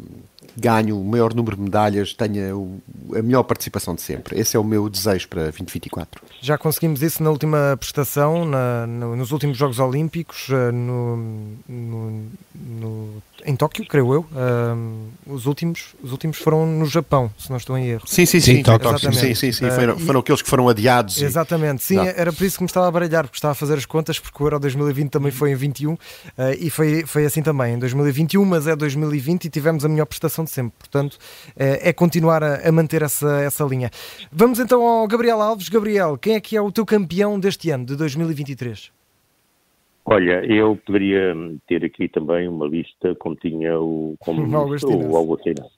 [0.55, 2.81] ganhe o maior número de medalhas, tenha o,
[3.15, 4.39] a melhor participação de sempre.
[4.39, 6.21] Esse é o meu desejo para 2024.
[6.41, 11.17] Já conseguimos isso na última prestação, na, no, nos últimos Jogos Olímpicos, uh, no,
[11.67, 12.25] no,
[12.55, 14.21] no em Tóquio, creio eu.
[14.31, 18.03] Uh, os, últimos, os últimos foram no Japão, se não estou em erro.
[18.05, 18.57] Sim, sim, sim.
[18.57, 19.69] sim, Tóquio, sim, sim, sim.
[19.69, 21.19] Foram, foram uh, aqueles que foram adiados.
[21.19, 21.25] E...
[21.25, 23.85] Exatamente, sim, era por isso que me estava a baralhar, porque estava a fazer as
[23.85, 25.99] contas, porque o Euro 2020 também foi em 21 uh,
[26.59, 30.30] e foi, foi assim também, em 2021, mas é 2020 e tivemos a melhor prestação
[30.43, 30.77] de sempre.
[30.77, 31.17] Portanto,
[31.57, 33.89] é, é continuar a, a, manter essa, essa linha.
[34.31, 35.69] Vamos então ao Gabriel Alves.
[35.69, 38.91] Gabriel, quem é que é o teu campeão deste ano, de 2023?
[40.05, 41.35] Olha, eu poderia
[41.67, 45.69] ter aqui também uma lista como tinha o, como o Augustino.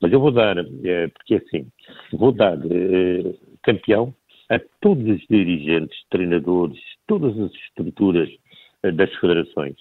[0.00, 1.66] Mas eu vou dar, é, porque assim,
[2.12, 4.14] vou dar é, campeão
[4.50, 8.28] a todos os dirigentes, treinadores, todas as estruturas
[8.82, 9.76] é, das federações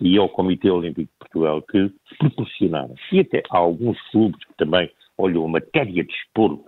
[0.00, 4.90] e ao Comitê Olímpico de Portugal que proporcionaram, e até há alguns clubes que também
[5.16, 6.64] olham a matéria de esporte,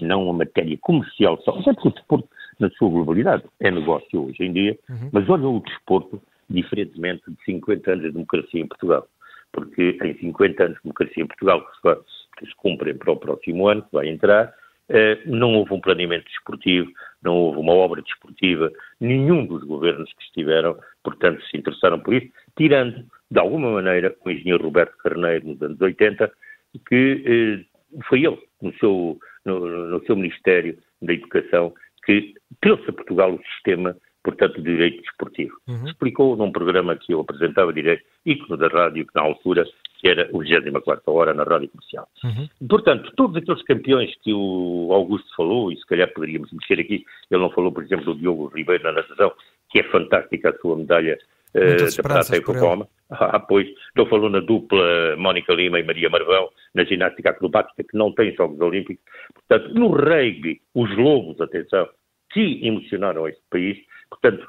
[0.00, 2.28] não a matéria comercial só, até porque o desporto
[2.58, 3.44] na sua globalidade.
[3.60, 5.10] É negócio hoje em dia, uhum.
[5.12, 9.06] mas olha o desporto diferentemente de 50 anos de democracia em Portugal.
[9.52, 13.82] Porque em 50 anos de democracia em Portugal, que se, cumprem para o próximo ano,
[13.82, 14.52] que vai entrar,
[14.88, 16.90] eh, não houve um planeamento desportivo,
[17.22, 22.28] não houve uma obra desportiva, nenhum dos governos que estiveram, portanto, se interessaram por isso,
[22.56, 26.30] tirando, de alguma maneira, o engenheiro Roberto Carneiro, nos anos 80,
[26.88, 32.92] que eh, foi ele, no seu, no, no seu Ministério da Educação, que trouxe a
[32.92, 35.56] Portugal o sistema, portanto, de direito desportivo.
[35.68, 35.86] Uhum.
[35.86, 39.66] Explicou num programa que eu apresentava direito, ícone da rádio, que na altura
[39.98, 42.08] que era o 24 hora na rádio comercial.
[42.24, 42.48] Uhum.
[42.68, 47.42] Portanto, todos aqueles campeões que o Augusto falou, e se calhar poderíamos mexer aqui, ele
[47.42, 49.32] não falou, por exemplo, do Diogo Ribeiro na natação,
[49.70, 51.18] que é fantástica a sua medalha
[51.54, 52.88] uh, da prata e Cocoma.
[53.10, 57.96] Ah, pois, não falou na dupla Mónica Lima e Maria Marvão, na ginástica acrobática, que
[57.96, 59.02] não tem Jogos Olímpicos.
[59.34, 61.88] Portanto, no rugby, os lobos, atenção,
[62.30, 63.78] que emocionaram este país,
[64.10, 64.46] portanto,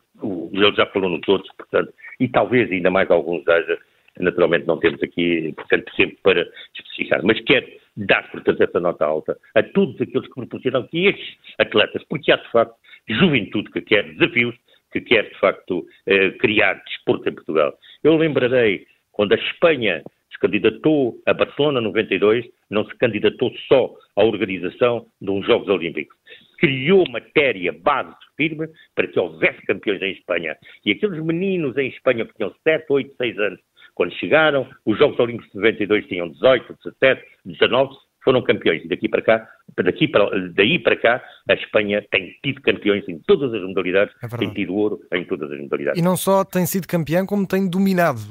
[0.52, 3.80] ele já falou no todos, portanto, e talvez ainda mais alguns haja,
[4.24, 9.38] naturalmente não temos aqui, portanto, sempre para especificar, mas quero dar, portanto, essa nota alta
[9.56, 12.76] a todos aqueles que proporcionam que estes atletas, porque há de facto
[13.08, 14.56] juventude que quer desafios,
[14.92, 17.78] que quer de facto eh, criar desporto em Portugal.
[18.04, 24.24] Eu lembrarei quando a Espanha se candidatou a Barcelona 92, não se candidatou só à
[24.24, 26.18] organização de uns Jogos Olímpicos.
[26.58, 30.58] Criou matéria, base firme para que houvesse campeões em Espanha.
[30.86, 33.60] E aqueles meninos em Espanha que tinham 7, 8, 6 anos,
[34.00, 38.82] quando chegaram, os Jogos Olímpicos de 92 tinham 18, 17, 19, foram campeões.
[38.86, 43.20] E daqui para cá, daqui para, daí para cá, a Espanha tem tido campeões em
[43.28, 46.00] todas as modalidades, é tem tido ouro em todas as modalidades.
[46.00, 48.22] E não só tem sido campeão, como tem dominado.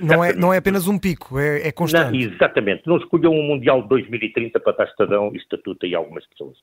[0.00, 2.12] Não é, não é apenas um pico, é, é constante.
[2.12, 2.86] Não, exatamente.
[2.86, 6.56] Não escolheu um Mundial de 2030 para estar estadão e estatuta e algumas pessoas.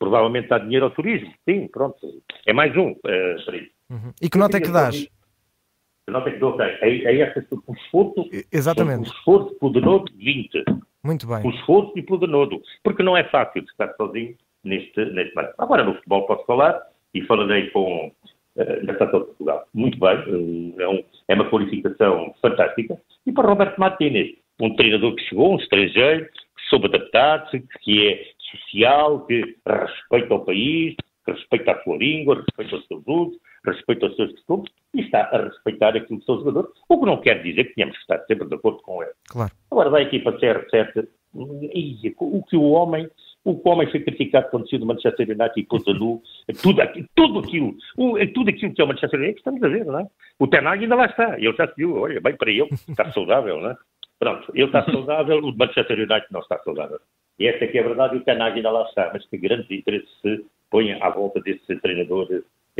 [0.00, 1.32] Provavelmente dá dinheiro ao turismo.
[1.48, 1.96] Sim, pronto.
[2.44, 2.90] É mais um.
[2.90, 4.12] Uh, uhum.
[4.20, 5.08] E que nota é que dás?
[6.82, 6.88] É?
[6.88, 9.08] É, essa, o esforço, Exatamente.
[9.08, 10.64] o esforço poderoso, 20.
[11.04, 11.44] Muito bem.
[11.44, 12.60] O esforço e pelo danodo.
[12.82, 15.54] Porque não é fácil estar sozinho neste, neste marco.
[15.58, 16.80] Agora, no futebol posso falar
[17.14, 19.66] e falarei com uh, na Seleção de Portugal.
[19.74, 23.00] Muito bem, é, um, é, uma qualificação fantástica.
[23.26, 28.24] E para Roberto Martínez, um treinador que chegou, um estrangeiro, que soube adaptar-se, que é
[28.50, 30.94] social, que respeita o país,
[31.24, 35.20] que respeita a sua língua, respeita os seus usos, respeita os seus costumes e está
[35.20, 38.24] a respeitar aquilo que são jogadores, o que não quer dizer que tenhamos que estar
[38.26, 39.12] sempre de acordo com ele.
[39.28, 39.52] Claro.
[39.70, 43.08] Agora, da equipa CR7, o que o homem
[43.44, 46.20] o que o homem foi criticado quando saiu do Manchester United e pôs a nu,
[46.60, 46.82] tudo,
[47.14, 47.76] tudo aquilo,
[48.34, 50.06] tudo aquilo que é o Manchester United, estamos a ver, não é?
[50.38, 53.60] O Tenag ainda lá está, ele já se viu, olha, bem para ele, está saudável,
[53.60, 53.76] não é?
[54.18, 57.00] Pronto, ele está saudável, o Manchester United não está saudável.
[57.38, 59.38] E esta é que é a verdade, e o Tenag ainda lá está, mas que
[59.38, 62.28] grandes interesses se põem à volta desse treinador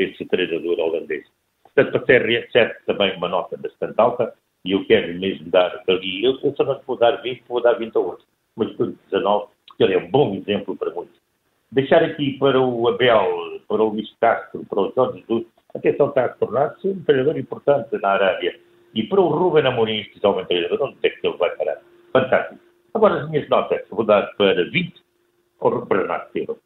[0.02, 1.24] esse treinador holandês.
[1.62, 4.34] Portanto, para ser 7 também uma nota bastante alta,
[4.64, 7.96] e eu quero mesmo dar ali, eu, só não vou dar 20, vou dar 20
[7.96, 8.24] a outro,
[8.56, 11.16] mas por 19, porque ele é um bom exemplo para muitos.
[11.70, 16.24] Deixar aqui para o Abel, para o Luís Castro, para o Jorge Jesus, atenção está
[16.24, 18.58] a tornar-se um treinador importante na Arábia.
[18.94, 21.78] E para o Ruben Amorim, que é treinador, onde é que ele vai parar?
[22.12, 22.58] Fantástico.
[22.94, 24.94] Agora as minhas notas, vou dar para 20
[25.60, 26.56] ao Bernardo Silva.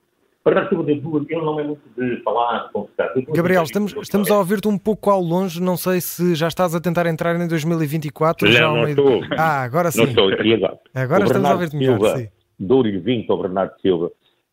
[0.45, 3.13] Para Silva de duas, ele não é muito de falar, conversar.
[3.29, 6.81] Gabriel, estamos, estamos a ouvir-te um pouco ao longe, não sei se já estás a
[6.81, 8.49] tentar entrar em 2024.
[8.49, 9.21] Não, já não estou.
[9.39, 9.99] Ah, agora sim.
[9.99, 10.79] Não estou, e agora?
[10.95, 12.29] Agora estamos a ouvir-te melhor, sim.
[12.59, 14.11] Dou-lhe 20 ao Bernardo Silva,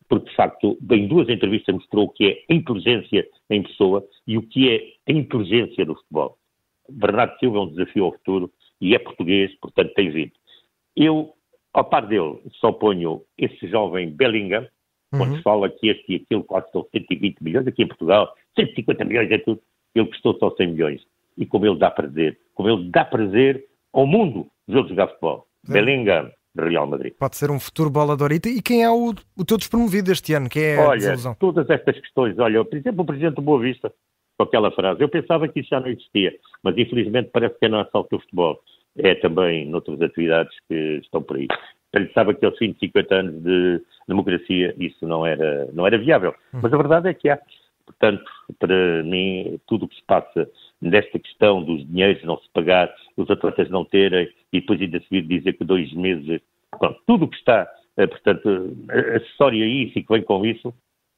[0.08, 4.38] porque de facto, em duas entrevistas mostrou o que é a inteligência em pessoa e
[4.38, 6.38] o que é a inteligência do futebol.
[6.88, 10.32] Bernardo Silva é um desafio ao futuro e é português, portanto tem vindo.
[10.96, 11.34] Eu,
[11.74, 14.68] ao par dele, só ponho esse jovem Bellingham,
[15.12, 15.38] quando uhum.
[15.38, 19.38] se fala que este e aquilo custam 120 milhões, aqui em Portugal, 150 milhões é
[19.40, 19.60] tudo,
[19.96, 21.02] ele custou só 100 milhões.
[21.38, 25.48] E como ele dá prazer, como ele dá prazer ao mundo de outros jogar futebol.
[25.66, 25.74] Sim.
[25.74, 27.14] Bellingham, Real Madrid.
[27.18, 28.32] Pode ser um futuro bolador.
[28.32, 30.50] E quem é o, o teu despromovido este ano?
[30.50, 33.92] Quem é olha, todas estas questões, olha, por exemplo, o Presidente do Boa Vista,
[34.38, 37.70] com aquela frase, eu pensava que isso já não existia, mas infelizmente parece que é
[37.70, 38.60] não é só o futebol,
[38.98, 41.48] é também noutras atividades que estão por aí.
[42.14, 46.34] Sabe que aos fim de 50 anos de democracia isso não era, não era viável.
[46.54, 46.60] Hum.
[46.62, 47.40] Mas a verdade é que há.
[47.86, 50.48] Portanto, para mim, tudo o que se passa
[50.82, 55.08] nesta questão dos dinheiros não se pagar, os atletas não terem, e depois ainda se
[55.10, 56.40] vir dizer que dois meses,
[56.78, 57.68] pronto, tudo o que está,
[57.98, 58.78] eh, portanto,
[59.16, 60.74] acessório a isso e que vem com isso,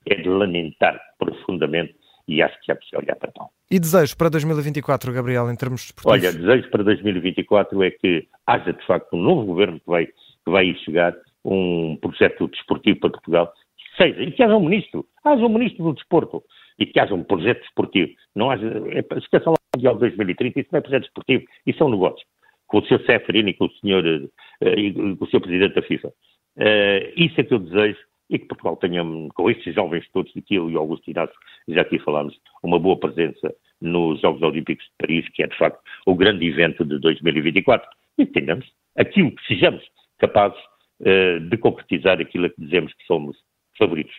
[0.06, 1.94] é de lamentar profundamente
[2.28, 3.52] e acho que já precisa olhar para tal.
[3.70, 6.28] E desejos para 2024, Gabriel, em termos desportivos?
[6.28, 10.08] Olha, desejos para 2024 é que haja de facto um novo governo que vai
[10.44, 13.54] que vai chegar um projeto desportivo para Portugal,
[13.98, 16.44] seja, e que haja um ministro, haja um ministro do desporto,
[16.80, 18.12] e que haja um projeto desportivo.
[18.36, 21.86] Não haja, é, esqueça lá o Mundial 2030, isso não é projeto desportivo, isso é
[21.86, 22.26] um negócio.
[22.68, 23.06] Com o Sr.
[23.06, 24.30] Seferino e com o Sr.
[24.62, 25.42] Uh, com o Sr.
[25.42, 26.08] Presidente da FIFA.
[26.08, 28.00] Uh, isso é que eu desejo
[28.30, 29.04] e que Portugal tenha,
[29.36, 31.36] com estes jovens todos de que eu e Augusto Inácio
[31.68, 35.82] já aqui falámos, uma boa presença nos Jogos Olímpicos de Paris, que é de facto
[36.06, 37.88] o grande evento de 2024.
[38.18, 39.84] E que tenhamos aquilo que sejamos
[40.18, 40.58] capazes
[41.02, 43.38] uh, de concretizar aquilo a que dizemos que somos
[43.78, 44.14] favoritos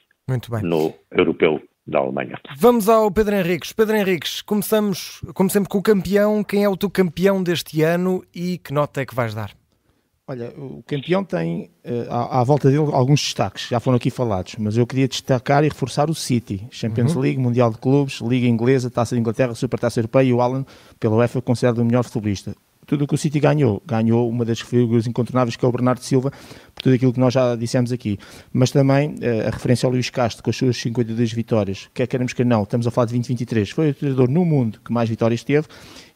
[0.62, 2.38] no europeu da Alemanha.
[2.56, 3.72] Vamos ao Pedro Henriques.
[3.72, 6.44] Pedro Henriques, começamos, como sempre, com o campeão.
[6.44, 9.50] Quem é o teu campeão deste ano e que nota é que vais dar?
[10.26, 14.54] Olha, o campeão tem uh, à, à, volta dele alguns destaques, já foram aqui falados,
[14.56, 17.22] mas eu queria destacar e reforçar o City, Champions uhum.
[17.22, 20.64] League, Mundial de Clubes, Liga Inglesa, Taça de Inglaterra, Supertaça Europeia e o Alan,
[21.00, 22.54] pela UEFA, considerado o melhor futebolista.
[22.86, 26.00] Tudo o que o City ganhou, ganhou uma das figuras incontornáveis que é o Bernardo
[26.00, 26.32] Silva,
[26.74, 28.18] por tudo aquilo que nós já dissemos aqui.
[28.52, 32.32] Mas também uh, a referência ao Luís Castro, com as suas 52 vitórias, quer queremos
[32.32, 35.44] que não, estamos a falar de 2023, foi o treinador no mundo que mais vitórias
[35.44, 35.66] teve,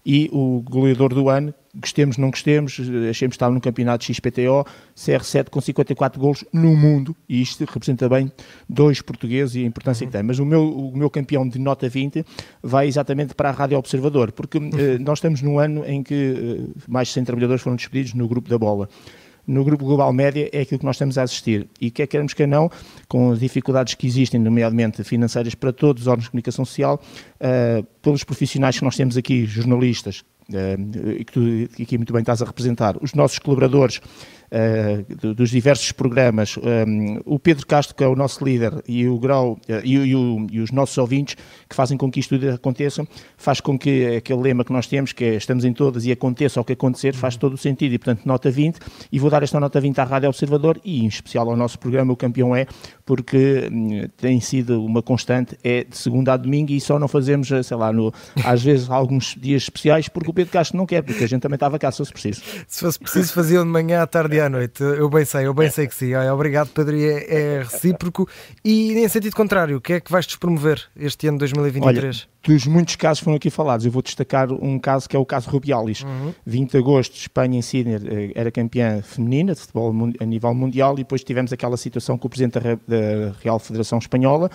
[0.09, 2.79] e o goleador do ano, gostemos, não gostemos,
[3.11, 4.65] achemos que está no campeonato XPTO,
[4.97, 8.31] CR7 com 54 golos no mundo, e isto representa bem
[8.69, 10.11] dois portugueses e a importância uhum.
[10.13, 10.23] que tem.
[10.23, 12.25] Mas o meu, o meu campeão de nota 20
[12.63, 14.69] vai exatamente para a Rádio Observador, porque uhum.
[14.69, 18.29] uh, nós estamos num ano em que uh, mais de 100 trabalhadores foram despedidos no
[18.29, 18.89] grupo da bola
[19.47, 21.69] no grupo global média é aquilo que nós estamos a assistir.
[21.81, 22.71] E quer queremos que não,
[23.09, 27.01] com as dificuldades que existem, nomeadamente financeiras para todos os órgãos de comunicação social,
[27.41, 32.21] uh, pelos profissionais que nós temos aqui, jornalistas, uh, e que tu aqui muito bem
[32.21, 34.01] estás a representar, os nossos colaboradores,
[34.53, 39.07] uh, dos diversos programas, um, eh, o Pedro Castro, que é o nosso líder, e
[39.07, 41.37] o Grau uh, e, e, o, e, os nossos ouvintes
[41.69, 43.07] que fazem com que isto tudo aconteça,
[43.37, 46.61] faz com que aquele lema que nós temos, que é estamos em todas e aconteça
[46.61, 47.93] o que acontecer, faz todo o sentido.
[47.95, 48.79] E, portanto, nota 20,
[49.11, 52.13] e vou dar esta nota 20 à Rádio Observador e, em especial, ao nosso programa,
[52.13, 52.67] o campeão é,
[53.05, 57.49] porque hum, tem sido uma constante, é de segunda a domingo e só não fazemos,
[57.49, 58.13] sei lá, no,
[58.45, 61.57] às vezes alguns dias especiais, porque o Pedro Castro não quer, porque a gente também
[61.57, 62.43] estava cá se fosse preciso.
[62.67, 64.83] Se fosse preciso, faziam de manhã, à tarde e à noite.
[64.83, 66.15] Eu bem sei, eu bem sei que sim.
[66.15, 68.29] Olha, obrigado, Pedro, é, é recíproco.
[68.65, 72.29] E em sentido contrário, o que é que vais despromover este ano 2023?
[72.29, 75.27] Olha, dos muitos casos foram aqui falados, eu vou destacar um caso que é o
[75.27, 76.03] caso Rubialis.
[76.03, 76.33] Uhum.
[76.45, 80.95] 20 de agosto, Espanha em Sydney eh, era campeã feminina de futebol a nível mundial
[80.95, 84.51] e depois tivemos aquela situação com o Presidente da Real Federação Espanhola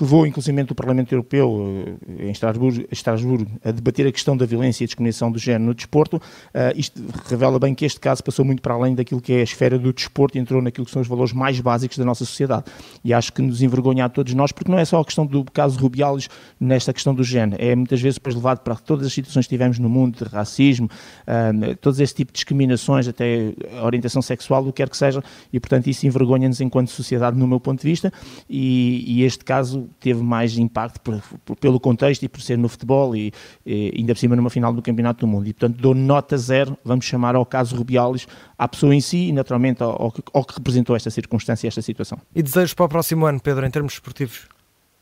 [0.00, 4.46] que levou inclusive o Parlamento Europeu eh, em Estrasburgo, Estrasburgo, a debater a questão da
[4.46, 6.16] violência e discriminação do género no desporto.
[6.16, 9.42] Uh, isto revela bem que este caso passou muito para além daquilo que é a
[9.42, 12.64] esfera do desporto e entrou naquilo que são os valores mais básicos da nossa sociedade.
[13.04, 15.44] E acho que nos envergonha a todos nós, porque não é só a questão do
[15.44, 19.44] caso Rubiales nesta questão do género, é muitas vezes depois levado para todas as situações
[19.46, 20.88] que tivemos no mundo, de racismo,
[21.26, 25.60] uh, todo esse tipo de discriminações, até orientação sexual, o que quer que seja, e
[25.60, 28.10] portanto isso envergonha-nos enquanto sociedade, no meu ponto de vista,
[28.48, 32.68] e, e este caso teve mais impacto por, por, pelo contexto e por ser no
[32.68, 33.32] futebol e,
[33.64, 35.48] e, ainda por cima numa final do Campeonato do Mundo.
[35.48, 38.26] E portanto dou nota zero, vamos chamar ao caso Rubiales,
[38.58, 41.68] à pessoa em si e naturalmente ao, ao, que, ao que representou esta circunstância e
[41.68, 42.18] esta situação.
[42.34, 44.48] E desejos para o próximo ano, Pedro, em termos esportivos?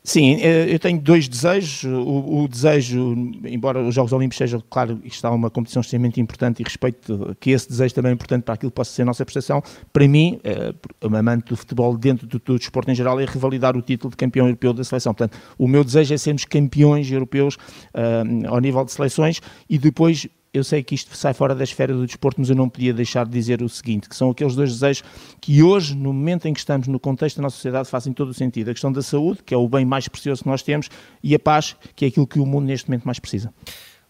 [0.01, 1.83] Sim, eh, eu tenho dois desejos.
[1.83, 6.63] O, o, desejo, embora os Jogos Olímpicos sejam, claro, está uma competição extremamente importante e
[6.63, 9.61] respeito que esse desejo também é importante para aquilo que possa ser a nossa prestação,
[9.91, 13.81] para mim, é, amante do futebol dentro do, do desporto em geral, é revalidar o
[13.81, 15.13] título de campeão europeu da seleção.
[15.13, 20.27] Portanto, o meu desejo é sermos campeões europeus uh, ao nível de seleções e depois
[20.53, 23.25] eu sei que isto sai fora da esfera do desporto, mas eu não podia deixar
[23.25, 25.03] de dizer o seguinte, que são aqueles dois desejos
[25.39, 28.33] que hoje, no momento em que estamos no contexto da nossa sociedade, fazem todo o
[28.33, 28.69] sentido.
[28.69, 30.89] A questão da saúde, que é o bem mais precioso que nós temos,
[31.23, 33.53] e a paz, que é aquilo que o mundo neste momento mais precisa.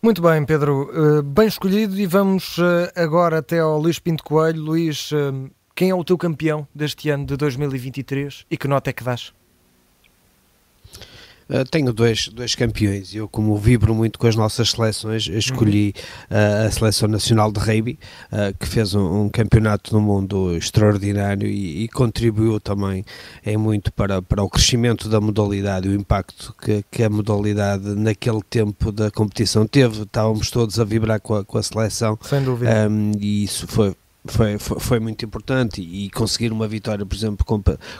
[0.01, 0.89] Muito bem, Pedro.
[0.91, 4.61] Uh, bem escolhido e vamos uh, agora até ao Luís Pinto Coelho.
[4.61, 8.93] Luís, uh, quem é o teu campeão deste ano de 2023 e que nota é
[8.93, 9.33] que dás?
[11.49, 13.13] Uh, tenho dois, dois campeões.
[13.15, 15.95] Eu, como vibro muito com as nossas seleções, escolhi
[16.29, 17.99] uh, a Seleção Nacional de Rugby,
[18.31, 23.03] uh, que fez um, um, campeonato no mundo extraordinário e, e, contribuiu também
[23.43, 27.95] em muito para, para o crescimento da modalidade e o impacto que, que a modalidade
[27.95, 30.03] naquele tempo da competição teve.
[30.03, 32.17] Estávamos todos a vibrar com a, com a seleção.
[32.21, 32.87] Sem dúvida.
[32.87, 37.45] Um, e isso foi, foi, foi, foi, muito importante e conseguir uma vitória, por exemplo,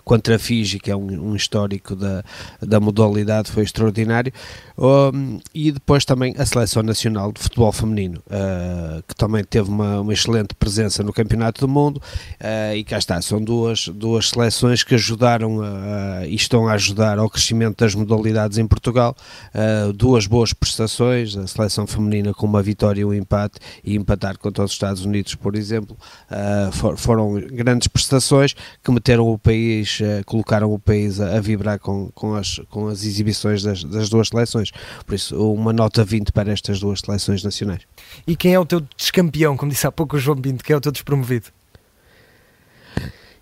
[0.04, 2.24] contra a Fiji, que é um, um histórico da,
[2.62, 4.34] da modalidade, foi extraordinário.
[4.78, 10.02] Um, e depois também a Seleção Nacional de Futebol Feminino, uh, que também teve uma,
[10.02, 11.98] uma, excelente presença no Campeonato do Mundo.
[11.98, 17.18] Uh, e cá está, são duas, duas seleções que ajudaram a, e estão a ajudar
[17.18, 19.16] ao crescimento das modalidades em Portugal.
[19.54, 24.38] Uh, duas boas prestações, a Seleção Feminina com uma vitória e um empate, e empatar
[24.38, 25.98] contra os Estados Unidos, por exemplo
[26.32, 31.40] uh, for, foram grandes prestações que meteram o país, uh, colocaram o país a, a,
[31.40, 34.72] vibrar com, com, as, com as exibições das, das duas seleções.
[35.06, 37.82] Por isso, uma nota 20 para estas duas seleções nacionais.
[38.28, 40.78] E quem é o teu descampeão, como disse há pouco o João Pinto, quem é
[40.78, 41.48] o teu despromovido?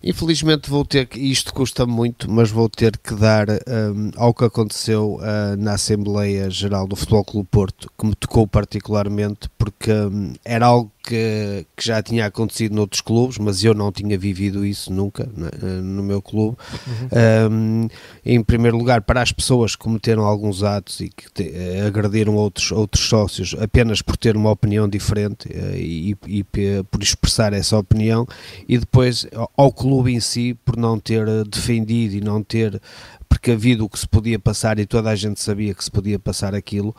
[0.04, 4.46] Infelizmente vou ter que, isto custa muito, mas vou ter que dar um, ao que
[4.46, 10.34] aconteceu uh, na Assembleia Geral do Futebol Clube Porto, que me tocou particularmente, porque um,
[10.46, 14.92] era algo que, que, já tinha acontecido noutros clubes, mas eu não tinha vivido isso
[14.92, 15.50] nunca né,
[15.82, 16.58] no meu clube.
[16.86, 17.52] Uhum.
[17.52, 17.88] Um,
[18.26, 21.54] em primeiro lugar, para as pessoas que cometeram alguns atos e que te,
[21.86, 26.44] agrediram outros, outros sócios apenas por ter uma opinião diferente e, e,
[26.92, 28.28] por expressar essa opinião,
[28.68, 32.82] e depois ao clube em si por não ter defendido e não ter
[33.28, 36.56] precavido o que se podia passar e toda a gente sabia que se podia passar
[36.56, 36.96] aquilo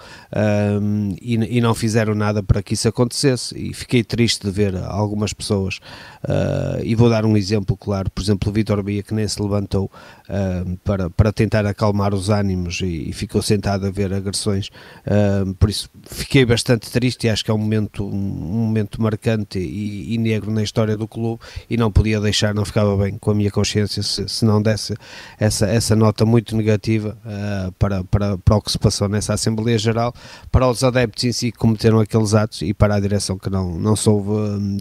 [0.81, 3.59] um, e, e, não fizeram nada para que isso acontecesse.
[3.59, 5.79] E fiquei triste de ver algumas pessoas
[6.25, 9.41] uh, e vou dar um exemplo claro, por exemplo o Vitor Bia que nem se
[9.43, 9.91] levantou
[10.29, 14.69] uh, para, para tentar acalmar os ânimos e, e ficou sentado a ver agressões
[15.07, 19.59] uh, por isso fiquei bastante triste e acho que é um momento, um momento marcante
[19.59, 23.31] e, e, negro na história do clube e não podia deixar, não ficava bem com
[23.31, 24.95] a minha consciência se, se não desse
[25.39, 29.79] essa, essa nota muito negativa uh, para, para, para o que se passou nessa Assembleia
[29.79, 30.15] Geral,
[30.51, 33.79] para os adeptos em si que cometeram aqueles atos e para a direção que não,
[33.79, 34.29] não soube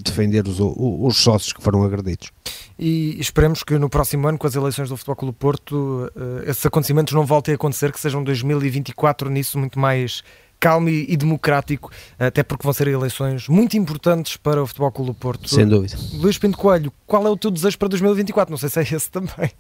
[0.04, 2.32] defender os, os sócios que foram agredidos.
[2.80, 6.66] E esperemos que no próximo ano, com as eleições do Futebol Clube Porto, uh, esses
[6.66, 10.24] acontecimentos não voltem a acontecer, que sejam 2024 nisso muito mais
[10.60, 15.48] calmo e, democrático, até porque vão ser eleições muito importantes para o Futebol Clube Porto.
[15.48, 15.96] Sem dúvida.
[16.14, 18.52] Luís Pinto Coelho, qual é o teu desejo para 2024?
[18.52, 19.52] Não sei se é esse também.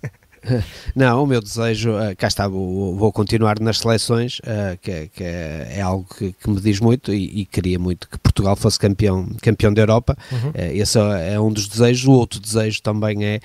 [0.95, 5.23] Não, o meu desejo, uh, cá está, vou, vou, continuar nas seleções, uh, que, que,
[5.23, 9.27] é algo que, que, me diz muito e, e, queria muito que Portugal fosse campeão,
[9.41, 10.17] campeão da Europa.
[10.31, 10.49] Uhum.
[10.49, 12.07] Uh, esse é um dos desejos.
[12.07, 13.39] O outro desejo também é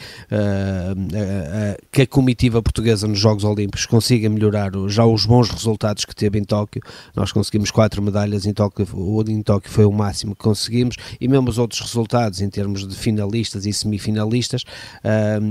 [1.90, 6.38] que a comitiva portuguesa nos Jogos Olímpicos consiga melhorar já os bons resultados que teve
[6.38, 6.82] em Tóquio.
[7.14, 8.86] Nós conseguimos quatro medalhas em Tóquio,
[9.28, 12.95] em Tóquio foi o máximo que conseguimos e mesmo os outros resultados em termos de
[12.97, 14.64] finalistas e semifinalistas.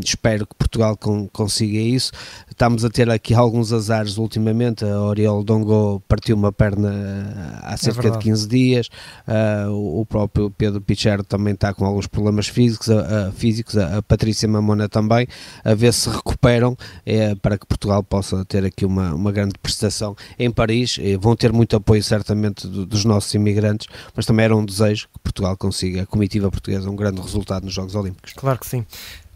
[0.03, 2.11] espero que Portugal com, consiga isso.
[2.49, 4.85] Estamos a ter aqui alguns azares ultimamente.
[4.85, 8.89] A Oriol Dongo partiu uma perna eh, há é cerca é de 15 dias.
[9.27, 12.89] Uh, o próprio Pedro Pichero também está com alguns problemas físicos.
[12.89, 15.27] A, a físicos, a, a, Patrícia Mamona também.
[15.63, 16.75] A ver se recuperam
[17.05, 20.97] é, para que Portugal possa ter aqui uma, uma grande prestação em Paris.
[21.01, 25.07] E vão ter muito apoio, certamente, do, dos nossos imigrantes, mas também era um desejo
[25.13, 28.33] que Portugal consiga, a comitiva portuguesa, um grande resultado nos Jogos Olímpicos.
[28.33, 28.85] Claro que sim.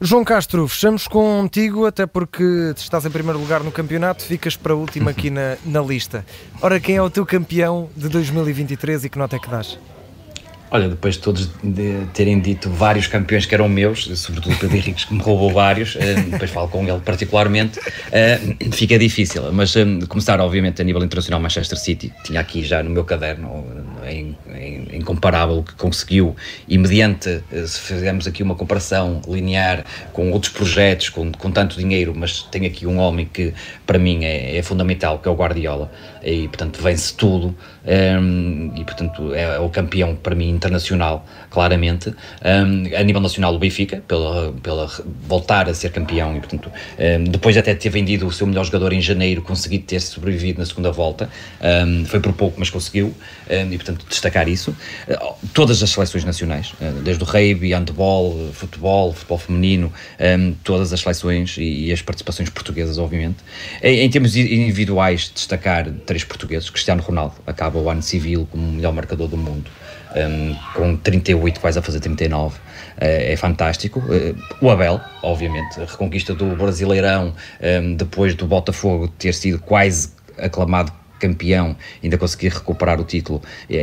[0.01, 5.07] João Castro, fechamos contigo, até porque estás em primeiro lugar no campeonato, ficas para último
[5.09, 6.25] aqui na, na lista.
[6.61, 9.79] Ora, quem é o teu campeão de 2023 e que nota é que dás?
[10.71, 15.05] Olha, depois de todos de terem dito vários campeões que eram meus, sobretudo Pedro Henriques
[15.05, 17.79] que me roubou vários, eh, depois falo com ele particularmente,
[18.11, 18.39] eh,
[18.71, 19.51] fica difícil.
[19.53, 23.63] Mas eh, começar, obviamente, a nível internacional, Manchester City, tinha aqui já no meu caderno,
[24.91, 26.35] incomparável o que conseguiu,
[26.67, 32.13] e mediante, se fizermos aqui uma comparação linear com outros projetos, com, com tanto dinheiro,
[32.15, 33.53] mas tem aqui um homem que
[33.85, 35.91] para mim é, é fundamental, que é o Guardiola,
[36.25, 37.55] e portanto vence tudo,
[38.75, 42.09] e portanto é, é o campeão para mim internacional, claramente.
[42.43, 44.89] Um, a nível nacional, o Benfica, pela, pela
[45.27, 48.65] voltar a ser campeão e, portanto, um, depois até de ter vendido o seu melhor
[48.65, 51.29] jogador em janeiro, conseguido ter sobrevivido na segunda volta.
[51.61, 53.13] Um, foi por pouco, mas conseguiu.
[53.49, 54.75] e, portanto, destacar isso.
[55.07, 59.93] Uh, todas as seleções nacionais, uh, desde o rugby, handball, futebol, futebol feminino,
[60.63, 63.37] todas as seleções e, e, as participações portuguesas, obviamente.
[63.81, 66.69] Em, em termos individuais, destacar três portugueses.
[66.69, 69.69] Cristiano Ronaldo acaba o ano civil como melhor marcador do mundo
[70.15, 72.55] um, com 38, quase a fazer 39.
[72.55, 72.61] Uh,
[73.01, 73.99] eh, é fantástico.
[73.99, 77.33] Uh, o Abel, obviamente, a reconquista do Brasileirão,
[77.97, 83.75] depois do Botafogo ter sido quase aclamado campeão, ainda conseguir recuperar o título, é,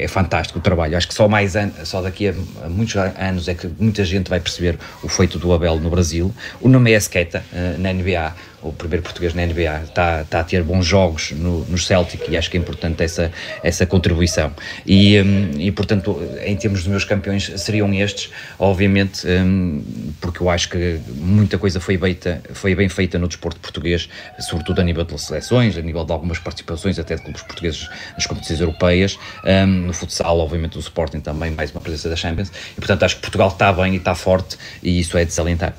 [0.00, 0.96] é, é fantástico o trabalho.
[0.96, 2.34] Acho que só mais an só daqui a,
[2.68, 6.32] muitos anos é que muita gente vai perceber o feito do Abel no Brasil.
[6.60, 8.34] O nome é Esqueta, uh, na NBA,
[8.68, 12.36] o primeiro português na NBA, está, está a ter bons jogos no, no Celtic e
[12.36, 14.52] acho que é importante essa, essa contribuição.
[14.86, 19.82] E, um, e, portanto, em termos dos meus campeões, seriam estes, obviamente, um,
[20.20, 24.08] porque eu acho que muita coisa foi, feita, foi bem feita no desporto português,
[24.38, 28.26] sobretudo a nível de seleções, a nível de algumas participações até de clubes portugueses nas
[28.26, 32.76] competições europeias, um, no futsal, obviamente, o Sporting também, mais uma presença da Champions, e
[32.76, 35.74] portanto acho que Portugal está bem e está forte e isso é de salientar.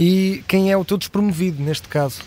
[0.00, 2.22] E quem é o teu despromovido neste caso,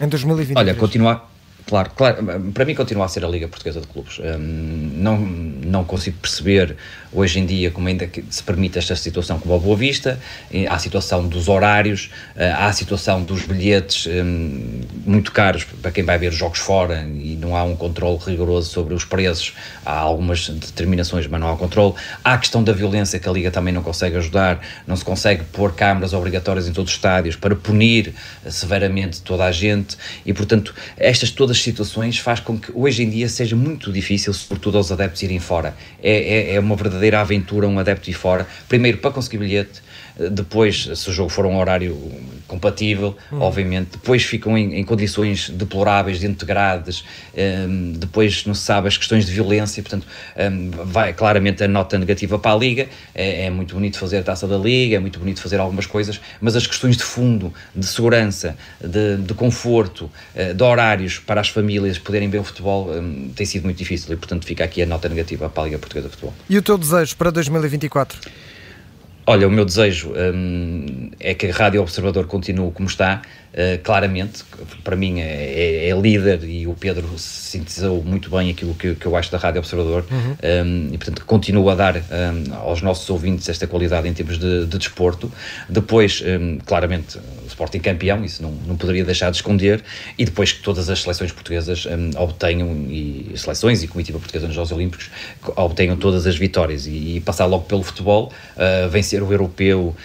[0.00, 0.56] em 2020?
[0.58, 1.35] Olha, continuar
[1.66, 4.20] Claro, claro, para mim continua a ser a Liga Portuguesa de Clubes.
[4.20, 6.76] Um, não, não consigo perceber
[7.12, 10.20] hoje em dia como ainda se permite esta situação como a Boa Vista,
[10.68, 15.90] há a situação dos horários, eh, há a situação dos bilhetes um, muito caros para
[15.90, 19.54] quem vai ver jogos fora e não há um controle rigoroso sobre os preços,
[19.84, 21.94] há algumas determinações, mas não há controle.
[22.22, 25.42] Há a questão da violência que a Liga também não consegue ajudar, não se consegue
[25.44, 28.14] pôr câmaras obrigatórias em todos os estádios para punir
[28.48, 29.96] severamente toda a gente.
[30.24, 34.76] E, portanto, estas todas situações faz com que hoje em dia seja muito difícil, sobretudo
[34.78, 35.76] aos adeptos irem fora.
[36.02, 39.82] É, é, é uma verdadeira aventura um adepto ir fora, primeiro para conseguir bilhete,
[40.18, 41.96] depois, se o jogo for um horário
[42.46, 43.40] compatível, hum.
[43.40, 47.04] obviamente, depois ficam em, em, condições deploráveis, de integradas,
[47.68, 50.06] um, depois não se sabe as questões de violência, portanto,
[50.36, 54.22] um, vai claramente a nota negativa para a Liga, é, é, muito bonito fazer a
[54.22, 57.86] taça da Liga, é muito bonito fazer algumas coisas, mas as questões de fundo, de
[57.86, 63.30] segurança, de, de conforto, uh, de horários para as famílias poderem ver o futebol, um,
[63.34, 66.08] tem sido muito difícil e, portanto, fica aqui a nota negativa para a Liga Portuguesa
[66.08, 66.34] de Futebol.
[66.48, 68.45] E o teu desejo para 2024?
[69.28, 73.22] Olha, o meu desejo hum, é que a Rádio Observador continue como está,
[73.56, 74.44] uh, claramente,
[74.84, 79.06] para mim é, é, é, líder e o Pedro sintetizou muito bem aquilo que, que
[79.06, 80.36] eu acho da Rádio Observador uhum.
[80.64, 84.66] um, e, portanto, continua a dar um, aos nossos ouvintes esta qualidade em termos de,
[84.66, 85.32] de desporto.
[85.68, 89.82] Depois, um, claramente, o Sporting campeão, isso não, não poderia deixar de esconder,
[90.18, 91.86] e depois que todas as seleções portuguesas
[92.18, 95.10] obtenham, e seleções e comitiva portuguesa nos Jogos Olímpicos,
[95.56, 99.96] obtenham todas as vitórias e, e passar logo pelo futebol, uh, vencer o europeu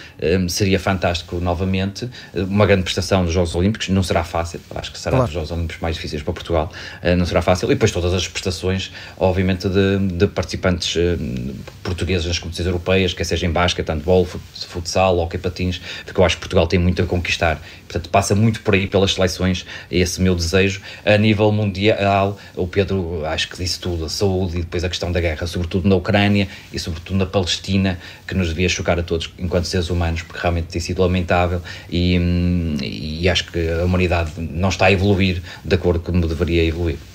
[0.48, 2.08] seria fantástico novamente.
[2.34, 5.26] Uma grande prestação nos Jogos Olímpicos, não será fácil, acho que será claro.
[5.26, 6.72] dos Jogos Olímpicos mais difíceis para Portugal,
[7.02, 7.66] uh, não será fácil.
[7.70, 13.24] E depois todas as prestações, obviamente, de, de participantes uh, portugueses nas competições europeias, quer
[13.24, 17.06] seja em basquete, handball, futsal, hockey patins, porque eu acho que Portugal tem muito a
[17.06, 17.60] conquistar.
[17.92, 20.80] Portanto, passa muito por aí pelas seleções, é esse meu desejo.
[21.04, 25.12] A nível mundial, o Pedro acho que disse tudo, a saúde e depois a questão
[25.12, 29.30] da guerra, sobretudo na Ucrânia e sobretudo na Palestina, que nos devia chocar a todos
[29.38, 34.32] enquanto seres humanos, porque realmente tem sido lamentável e, hum, e acho que a humanidade
[34.38, 37.11] não está a evoluir de acordo com como deveria evoluir.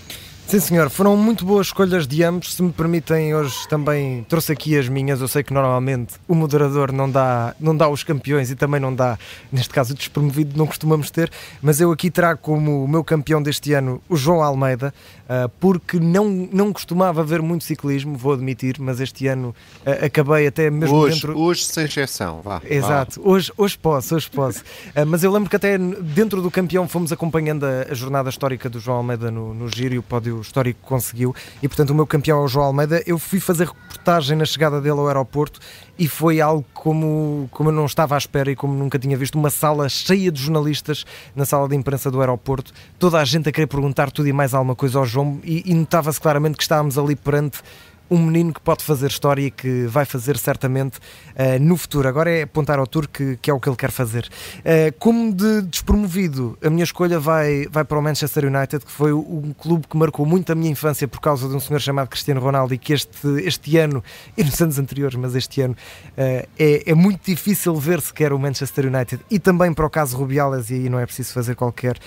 [0.47, 2.53] Sim, senhor, foram muito boas escolhas de ambos.
[2.53, 5.19] Se me permitem, hoje também trouxe aqui as minhas.
[5.19, 8.95] Eu sei que normalmente o moderador não dá, não dá os campeões e também não
[8.95, 9.19] dá,
[9.51, 11.29] neste caso, o despromovido, não costumamos ter,
[11.61, 14.93] mas eu aqui trago como o meu campeão deste ano o João Almeida,
[15.27, 19.53] ah, porque não, não costumava ver muito ciclismo, vou admitir, mas este ano
[19.85, 21.37] ah, acabei até mesmo hoje, dentro.
[21.37, 22.61] Hoje, sem exceção, vá.
[22.63, 23.29] Exato, vá.
[23.29, 24.63] Hoje, hoje posso, hoje posso.
[24.95, 28.69] Ah, mas eu lembro que até dentro do campeão fomos acompanhando a, a jornada histórica
[28.69, 31.35] do João Almeida no, no Giro e o pódio histórico conseguiu.
[31.61, 33.03] E portanto, o meu campeão é o João Almeida.
[33.05, 35.59] Eu fui fazer reportagem na chegada dele ao aeroporto
[35.97, 39.35] e foi algo como, como eu não estava à espera e como nunca tinha visto.
[39.35, 43.51] Uma sala cheia de jornalistas na sala de imprensa do aeroporto, toda a gente a
[43.51, 46.97] querer perguntar tudo e mais alguma coisa ao João, e, e notava-se claramente que estávamos
[46.97, 47.61] ali perante
[48.09, 52.07] um menino que pode fazer história e que vai fazer certamente uh, no futuro.
[52.07, 54.29] Agora é apontar ao tour que, que é o que ele quer fazer.
[54.59, 59.13] Uh, como de despromovido, a minha escolha vai, vai para o Manchester United, que foi
[59.13, 62.39] um clube que marcou muito a minha infância por causa de um senhor chamado Cristiano
[62.39, 64.03] Ronaldo e que este, este ano,
[64.37, 68.39] e nos anos anteriores, mas este ano, uh, é, é muito difícil ver sequer o
[68.39, 69.23] Manchester United.
[69.29, 71.97] E também para o caso Rubiales, e aí não é preciso fazer qualquer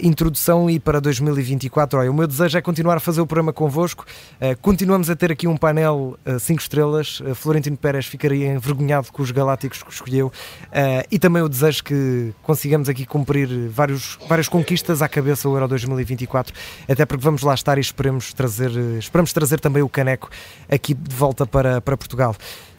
[0.00, 1.98] introdução e para 2024.
[1.98, 4.04] Olha, o meu desejo é continuar a fazer o programa convosco.
[4.36, 7.22] Uh, continuamos a ter aqui um painel 5 uh, estrelas.
[7.34, 10.32] Florentino Pérez ficaria envergonhado com os galácticos que escolheu.
[11.10, 15.68] e também o desejo que consigamos aqui cumprir vários, várias conquistas à cabeça o Euro
[15.68, 16.54] 2024.
[16.88, 20.30] Até porque vamos lá estar e esperemos trazer, esperamos trazer também o caneco
[20.68, 22.34] aqui de volta para, para Portugal.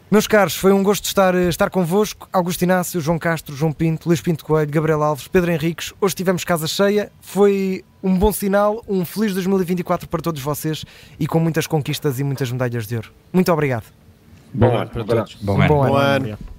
[0.08, 2.28] Meus caros, foi um gosto estar, estar convosco.
[2.32, 5.92] Augusto Inácio, João Castro, João Pinto, Luís Pinto Coelho, Gabriel Alves, Pedro Henriques.
[6.00, 7.10] Hoje tivemos casa cheia.
[7.20, 10.84] Foi um bom sinal, um feliz 2024 para todos vocês
[11.18, 13.10] e com muitas conquistas e muitas medalhas de ouro.
[13.32, 13.86] Muito obrigado.
[14.54, 15.34] Bom, bom ano para todos.
[15.40, 15.88] Bom, bom ano.
[15.88, 16.55] Bom ano.